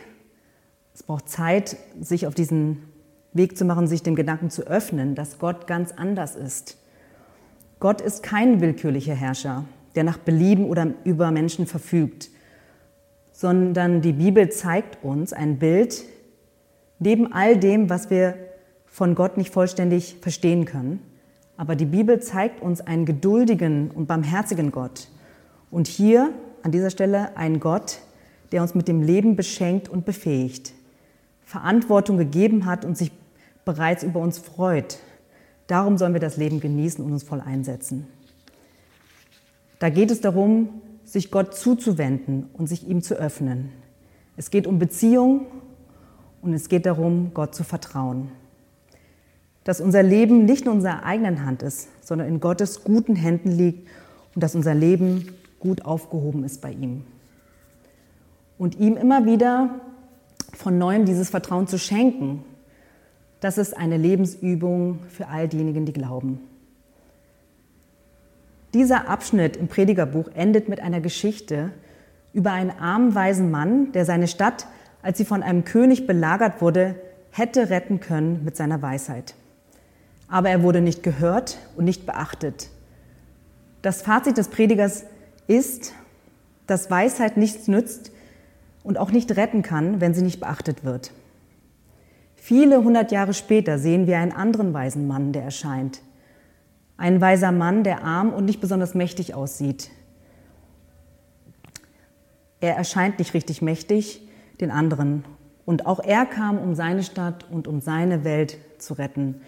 es 0.94 1.02
braucht 1.02 1.28
Zeit, 1.28 1.76
sich 2.00 2.26
auf 2.26 2.34
diesen 2.34 2.82
Weg 3.32 3.56
zu 3.56 3.64
machen, 3.64 3.86
sich 3.86 4.02
dem 4.02 4.16
Gedanken 4.16 4.50
zu 4.50 4.66
öffnen, 4.66 5.14
dass 5.14 5.38
Gott 5.38 5.66
ganz 5.66 5.92
anders 5.92 6.36
ist. 6.36 6.76
Gott 7.78 8.00
ist 8.00 8.22
kein 8.22 8.60
willkürlicher 8.60 9.14
Herrscher, 9.14 9.64
der 9.94 10.04
nach 10.04 10.18
Belieben 10.18 10.66
oder 10.66 10.92
über 11.04 11.30
Menschen 11.30 11.66
verfügt 11.66 12.30
sondern 13.40 14.02
die 14.02 14.12
Bibel 14.12 14.50
zeigt 14.50 15.02
uns 15.02 15.32
ein 15.32 15.58
Bild 15.58 16.04
neben 16.98 17.32
all 17.32 17.56
dem, 17.56 17.88
was 17.88 18.10
wir 18.10 18.34
von 18.84 19.14
Gott 19.14 19.38
nicht 19.38 19.50
vollständig 19.50 20.18
verstehen 20.20 20.66
können. 20.66 21.00
Aber 21.56 21.74
die 21.74 21.86
Bibel 21.86 22.20
zeigt 22.20 22.60
uns 22.60 22.82
einen 22.82 23.06
geduldigen 23.06 23.92
und 23.92 24.08
barmherzigen 24.08 24.72
Gott. 24.72 25.08
Und 25.70 25.86
hier 25.86 26.34
an 26.62 26.70
dieser 26.70 26.90
Stelle 26.90 27.34
einen 27.34 27.60
Gott, 27.60 28.00
der 28.52 28.60
uns 28.60 28.74
mit 28.74 28.88
dem 28.88 29.00
Leben 29.00 29.36
beschenkt 29.36 29.88
und 29.88 30.04
befähigt, 30.04 30.74
Verantwortung 31.50 32.16
gegeben 32.16 32.64
hat 32.64 32.84
und 32.84 32.96
sich 32.96 33.10
bereits 33.64 34.04
über 34.04 34.20
uns 34.20 34.38
freut. 34.38 35.00
Darum 35.66 35.98
sollen 35.98 36.12
wir 36.12 36.20
das 36.20 36.36
Leben 36.36 36.60
genießen 36.60 37.04
und 37.04 37.10
uns 37.10 37.24
voll 37.24 37.40
einsetzen. 37.40 38.06
Da 39.80 39.88
geht 39.88 40.12
es 40.12 40.20
darum, 40.20 40.80
sich 41.02 41.32
Gott 41.32 41.56
zuzuwenden 41.56 42.48
und 42.52 42.68
sich 42.68 42.86
ihm 42.86 43.02
zu 43.02 43.16
öffnen. 43.16 43.70
Es 44.36 44.52
geht 44.52 44.68
um 44.68 44.78
Beziehung 44.78 45.46
und 46.40 46.54
es 46.54 46.68
geht 46.68 46.86
darum, 46.86 47.32
Gott 47.34 47.52
zu 47.52 47.64
vertrauen. 47.64 48.30
Dass 49.64 49.80
unser 49.80 50.04
Leben 50.04 50.44
nicht 50.44 50.66
in 50.66 50.70
unserer 50.70 51.02
eigenen 51.02 51.44
Hand 51.44 51.64
ist, 51.64 51.88
sondern 52.00 52.28
in 52.28 52.38
Gottes 52.38 52.84
guten 52.84 53.16
Händen 53.16 53.50
liegt 53.50 53.88
und 54.36 54.44
dass 54.44 54.54
unser 54.54 54.76
Leben 54.76 55.34
gut 55.58 55.84
aufgehoben 55.84 56.44
ist 56.44 56.60
bei 56.60 56.70
ihm. 56.70 57.02
Und 58.56 58.78
ihm 58.78 58.96
immer 58.96 59.26
wieder 59.26 59.80
von 60.60 60.78
neuem 60.78 61.04
dieses 61.04 61.30
Vertrauen 61.30 61.66
zu 61.66 61.78
schenken, 61.78 62.44
das 63.40 63.58
ist 63.58 63.76
eine 63.76 63.96
Lebensübung 63.96 65.00
für 65.08 65.28
all 65.28 65.48
diejenigen, 65.48 65.86
die 65.86 65.92
glauben. 65.92 66.40
Dieser 68.74 69.08
Abschnitt 69.08 69.56
im 69.56 69.66
Predigerbuch 69.66 70.28
endet 70.34 70.68
mit 70.68 70.80
einer 70.80 71.00
Geschichte 71.00 71.70
über 72.32 72.52
einen 72.52 72.70
armen, 72.70 73.14
weisen 73.14 73.50
Mann, 73.50 73.90
der 73.92 74.04
seine 74.04 74.28
Stadt, 74.28 74.66
als 75.02 75.18
sie 75.18 75.24
von 75.24 75.42
einem 75.42 75.64
König 75.64 76.06
belagert 76.06 76.60
wurde, 76.60 76.94
hätte 77.30 77.70
retten 77.70 77.98
können 77.98 78.44
mit 78.44 78.56
seiner 78.56 78.80
Weisheit. 78.82 79.34
Aber 80.28 80.50
er 80.50 80.62
wurde 80.62 80.80
nicht 80.80 81.02
gehört 81.02 81.58
und 81.76 81.86
nicht 81.86 82.06
beachtet. 82.06 82.68
Das 83.82 84.02
Fazit 84.02 84.36
des 84.36 84.48
Predigers 84.48 85.04
ist, 85.48 85.94
dass 86.66 86.90
Weisheit 86.90 87.36
nichts 87.36 87.66
nützt 87.66 88.12
und 88.82 88.98
auch 88.98 89.10
nicht 89.10 89.36
retten 89.36 89.62
kann, 89.62 90.00
wenn 90.00 90.14
sie 90.14 90.22
nicht 90.22 90.40
beachtet 90.40 90.84
wird. 90.84 91.12
Viele 92.36 92.82
hundert 92.82 93.12
Jahre 93.12 93.34
später 93.34 93.78
sehen 93.78 94.06
wir 94.06 94.18
einen 94.18 94.32
anderen 94.32 94.72
weisen 94.72 95.06
Mann, 95.06 95.32
der 95.32 95.42
erscheint. 95.42 96.00
Ein 96.96 97.20
weiser 97.20 97.52
Mann, 97.52 97.84
der 97.84 98.04
arm 98.04 98.32
und 98.32 98.44
nicht 98.44 98.60
besonders 98.60 98.94
mächtig 98.94 99.34
aussieht. 99.34 99.90
Er 102.60 102.76
erscheint 102.76 103.18
nicht 103.18 103.34
richtig 103.34 103.62
mächtig 103.62 104.26
den 104.60 104.70
anderen. 104.70 105.24
Und 105.64 105.86
auch 105.86 106.00
er 106.00 106.26
kam, 106.26 106.58
um 106.58 106.74
seine 106.74 107.02
Stadt 107.02 107.46
und 107.50 107.68
um 107.68 107.80
seine 107.80 108.24
Welt 108.24 108.58
zu 108.78 108.94
retten. 108.94 109.40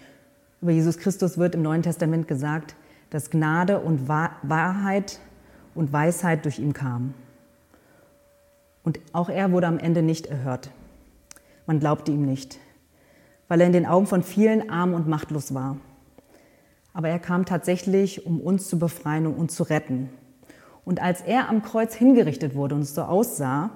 Über 0.61 0.71
Jesus 0.71 0.99
Christus 0.99 1.37
wird 1.37 1.55
im 1.55 1.63
Neuen 1.63 1.83
Testament 1.83 2.29
gesagt, 2.29 2.77
dass 3.11 3.31
Gnade 3.31 3.81
und 3.81 4.09
Wahrheit 4.09 5.19
und 5.75 5.93
Weisheit 5.93 6.45
durch 6.45 6.59
ihn 6.59 6.73
kamen. 6.73 7.15
Und 8.85 9.01
auch 9.13 9.29
er 9.29 9.53
wurde 9.53 9.67
am 9.67 9.79
Ende 9.79 10.03
nicht 10.03 10.27
erhört. 10.27 10.71
Man 11.67 11.81
glaubte 11.81 12.11
ihm 12.11 12.25
nicht, 12.27 12.59
weil 13.49 13.61
er 13.61 13.67
in 13.67 13.73
den 13.73 13.87
Augen 13.87 14.07
von 14.07 14.23
vielen 14.23 14.71
arm 14.71 14.95
und 14.95 15.09
machtlos 15.09 15.55
war. 15.55 15.77
Aber 16.93 17.09
er 17.09 17.19
kam 17.19 17.47
tatsächlich, 17.47 18.27
um 18.27 18.41
uns 18.41 18.69
zu 18.69 18.79
befreien 18.79 19.27
und 19.27 19.51
zu 19.51 19.63
retten. 19.63 20.11
Und 20.85 21.01
als 21.01 21.21
er 21.21 21.49
am 21.49 21.63
Kreuz 21.63 21.95
hingerichtet 21.95 22.55
wurde 22.55 22.75
und 22.75 22.83
es 22.83 22.95
so 22.95 23.03
aussah, 23.03 23.71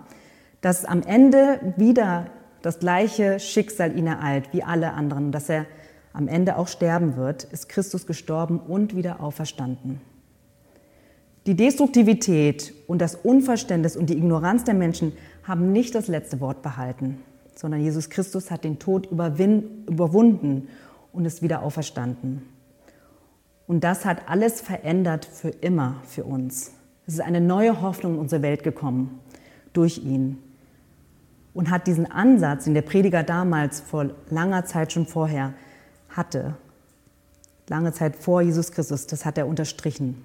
dass 0.61 0.85
am 0.85 1.03
Ende 1.03 1.75
wieder 1.77 2.27
das 2.63 2.81
gleiche 2.81 3.39
Schicksal 3.39 3.97
ihn 3.97 4.09
ereilt 4.09 4.53
wie 4.53 4.65
alle 4.65 4.93
anderen, 4.93 5.31
dass 5.31 5.49
er 5.49 5.67
am 6.13 6.27
Ende 6.27 6.57
auch 6.57 6.67
sterben 6.67 7.17
wird, 7.17 7.45
ist 7.45 7.69
Christus 7.69 8.07
gestorben 8.07 8.59
und 8.59 8.97
wieder 8.97 9.21
auferstanden. 9.21 10.01
Die 11.47 11.55
Destruktivität 11.55 12.75
und 12.89 13.01
das 13.01 13.15
Unverständnis 13.15 13.97
und 13.97 14.11
die 14.11 14.19
Ignoranz 14.19 14.65
der 14.65 14.75
Menschen 14.75 15.13
haben 15.45 15.71
nicht 15.71 15.95
das 15.95 16.09
letzte 16.09 16.41
Wort 16.41 16.61
behalten, 16.61 17.19
sondern 17.55 17.81
Jesus 17.81 18.11
Christus 18.11 18.51
hat 18.51 18.65
den 18.65 18.81
Tod 18.81 19.07
überwunden 19.13 20.69
und 21.13 21.25
ist 21.25 21.43
wieder 21.43 21.63
auferstanden. 21.63 22.43
Und 23.69 23.85
das 23.85 24.05
hat 24.05 24.29
alles 24.29 24.61
verändert 24.61 25.25
für 25.25 25.51
immer 25.51 26.03
für 26.05 26.25
uns. 26.25 26.73
Es 27.07 27.15
ist 27.15 27.21
eine 27.21 27.41
neue 27.41 27.81
Hoffnung 27.81 28.15
in 28.15 28.19
unsere 28.19 28.43
Welt 28.43 28.65
gekommen 28.65 29.21
durch 29.73 29.99
ihn 29.99 30.39
und 31.55 31.71
hat 31.71 31.87
diesen 31.87 32.11
Ansatz, 32.11 32.65
den 32.65 32.75
der 32.75 32.83
Prediger 32.83 33.23
damals 33.23 33.81
vor 33.81 34.11
langer 34.31 34.65
Zeit 34.65 34.93
schon 34.93 35.07
vorher 35.07 35.55
hatte, 36.09 36.57
lange 37.69 37.93
Zeit 37.93 38.17
vor 38.17 38.43
Jesus 38.43 38.73
Christus, 38.73 39.07
das 39.07 39.25
hat 39.25 39.39
er 39.39 39.47
unterstrichen. 39.47 40.25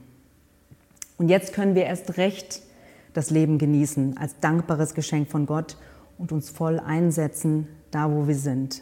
Und 1.22 1.30
jetzt 1.30 1.54
können 1.54 1.76
wir 1.76 1.84
erst 1.84 2.18
recht 2.18 2.64
das 3.14 3.30
Leben 3.30 3.60
genießen 3.60 4.18
als 4.18 4.40
dankbares 4.40 4.96
Geschenk 4.96 5.30
von 5.30 5.46
Gott 5.46 5.78
und 6.18 6.32
uns 6.32 6.50
voll 6.50 6.80
einsetzen, 6.80 7.68
da 7.92 8.12
wo 8.12 8.28
wir 8.28 8.34
sind. 8.34 8.82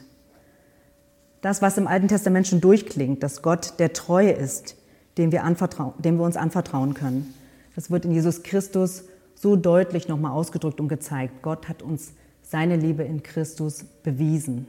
Das, 1.41 1.61
was 1.61 1.77
im 1.77 1.85
Alten 1.85 2.07
Testament 2.07 2.47
schon 2.47 2.61
durchklingt, 2.61 3.23
dass 3.23 3.41
Gott 3.41 3.73
der 3.77 3.91
Treue 3.91 4.31
ist, 4.31 4.77
dem 5.17 5.33
wir, 5.33 5.43
dem 5.97 6.17
wir 6.17 6.23
uns 6.23 6.37
anvertrauen 6.37 6.93
können, 6.93 7.33
das 7.75 7.91
wird 7.91 8.05
in 8.05 8.13
Jesus 8.13 8.41
Christus 8.41 9.03
so 9.35 9.57
deutlich 9.57 10.07
nochmal 10.07 10.31
ausgedrückt 10.31 10.79
und 10.79 10.87
gezeigt. 10.87 11.41
Gott 11.41 11.67
hat 11.67 11.81
uns 11.81 12.13
seine 12.41 12.77
Liebe 12.77 13.03
in 13.03 13.21
Christus 13.21 13.83
bewiesen. 14.01 14.65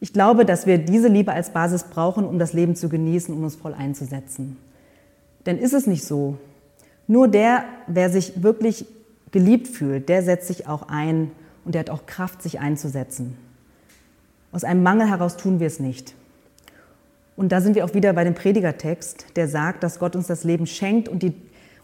Ich 0.00 0.12
glaube, 0.12 0.44
dass 0.44 0.66
wir 0.66 0.76
diese 0.76 1.08
Liebe 1.08 1.32
als 1.32 1.54
Basis 1.54 1.84
brauchen, 1.84 2.26
um 2.26 2.38
das 2.38 2.52
Leben 2.52 2.76
zu 2.76 2.90
genießen, 2.90 3.34
um 3.34 3.42
uns 3.42 3.56
voll 3.56 3.72
einzusetzen. 3.72 4.58
Denn 5.46 5.58
ist 5.58 5.74
es 5.74 5.86
nicht 5.86 6.04
so? 6.04 6.38
Nur 7.06 7.28
der, 7.28 7.64
wer 7.86 8.10
sich 8.10 8.42
wirklich 8.42 8.86
geliebt 9.30 9.68
fühlt, 9.68 10.08
der 10.08 10.22
setzt 10.22 10.46
sich 10.46 10.68
auch 10.68 10.88
ein 10.88 11.30
und 11.64 11.74
der 11.74 11.80
hat 11.80 11.90
auch 11.90 12.06
Kraft, 12.06 12.42
sich 12.42 12.60
einzusetzen. 12.60 13.36
Aus 14.52 14.64
einem 14.64 14.82
Mangel 14.82 15.08
heraus 15.08 15.36
tun 15.36 15.60
wir 15.60 15.66
es 15.66 15.80
nicht. 15.80 16.14
Und 17.36 17.50
da 17.50 17.60
sind 17.60 17.74
wir 17.74 17.84
auch 17.84 17.94
wieder 17.94 18.12
bei 18.12 18.22
dem 18.22 18.34
Predigertext, 18.34 19.26
der 19.34 19.48
sagt, 19.48 19.82
dass 19.82 19.98
Gott 19.98 20.14
uns 20.14 20.28
das 20.28 20.44
Leben 20.44 20.66
schenkt 20.66 21.08
und 21.08 21.22
die, 21.22 21.34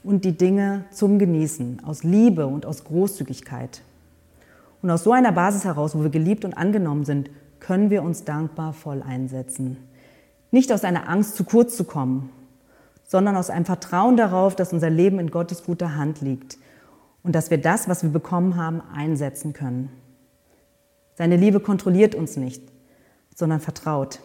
und 0.04 0.24
die 0.24 0.36
Dinge 0.36 0.84
zum 0.92 1.18
Genießen, 1.18 1.82
aus 1.84 2.04
Liebe 2.04 2.46
und 2.46 2.66
aus 2.66 2.84
Großzügigkeit. 2.84 3.82
Und 4.80 4.90
aus 4.90 5.02
so 5.02 5.12
einer 5.12 5.32
Basis 5.32 5.64
heraus, 5.64 5.96
wo 5.96 6.02
wir 6.02 6.10
geliebt 6.10 6.44
und 6.44 6.54
angenommen 6.54 7.04
sind, 7.04 7.30
können 7.58 7.90
wir 7.90 8.02
uns 8.02 8.24
dankbar 8.24 8.72
voll 8.72 9.02
einsetzen. 9.02 9.76
Nicht 10.52 10.72
aus 10.72 10.84
einer 10.84 11.08
Angst, 11.08 11.36
zu 11.36 11.44
kurz 11.44 11.76
zu 11.76 11.84
kommen, 11.84 12.30
sondern 13.10 13.34
aus 13.34 13.50
einem 13.50 13.64
Vertrauen 13.64 14.16
darauf, 14.16 14.54
dass 14.54 14.72
unser 14.72 14.88
Leben 14.88 15.18
in 15.18 15.32
Gottes 15.32 15.64
guter 15.64 15.96
Hand 15.96 16.20
liegt 16.20 16.58
und 17.24 17.34
dass 17.34 17.50
wir 17.50 17.58
das, 17.58 17.88
was 17.88 18.04
wir 18.04 18.10
bekommen 18.10 18.54
haben, 18.54 18.80
einsetzen 18.94 19.52
können. 19.52 19.90
Seine 21.16 21.36
Liebe 21.36 21.58
kontrolliert 21.58 22.14
uns 22.14 22.36
nicht, 22.36 22.62
sondern 23.34 23.58
vertraut. 23.58 24.20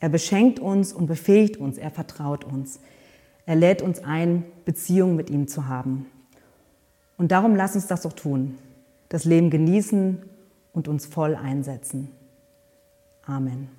Er 0.00 0.10
beschenkt 0.10 0.58
uns 0.58 0.92
und 0.92 1.06
befähigt 1.06 1.56
uns, 1.56 1.78
er 1.78 1.90
vertraut 1.90 2.44
uns. 2.44 2.78
Er 3.46 3.56
lädt 3.56 3.80
uns 3.80 4.04
ein, 4.04 4.44
Beziehungen 4.66 5.16
mit 5.16 5.30
ihm 5.30 5.48
zu 5.48 5.66
haben. 5.66 6.04
Und 7.16 7.32
darum 7.32 7.56
lass 7.56 7.74
uns 7.74 7.86
das 7.86 8.02
doch 8.02 8.12
tun, 8.12 8.58
das 9.08 9.24
Leben 9.24 9.48
genießen 9.48 10.22
und 10.74 10.88
uns 10.88 11.06
voll 11.06 11.34
einsetzen. 11.36 12.10
Amen. 13.24 13.70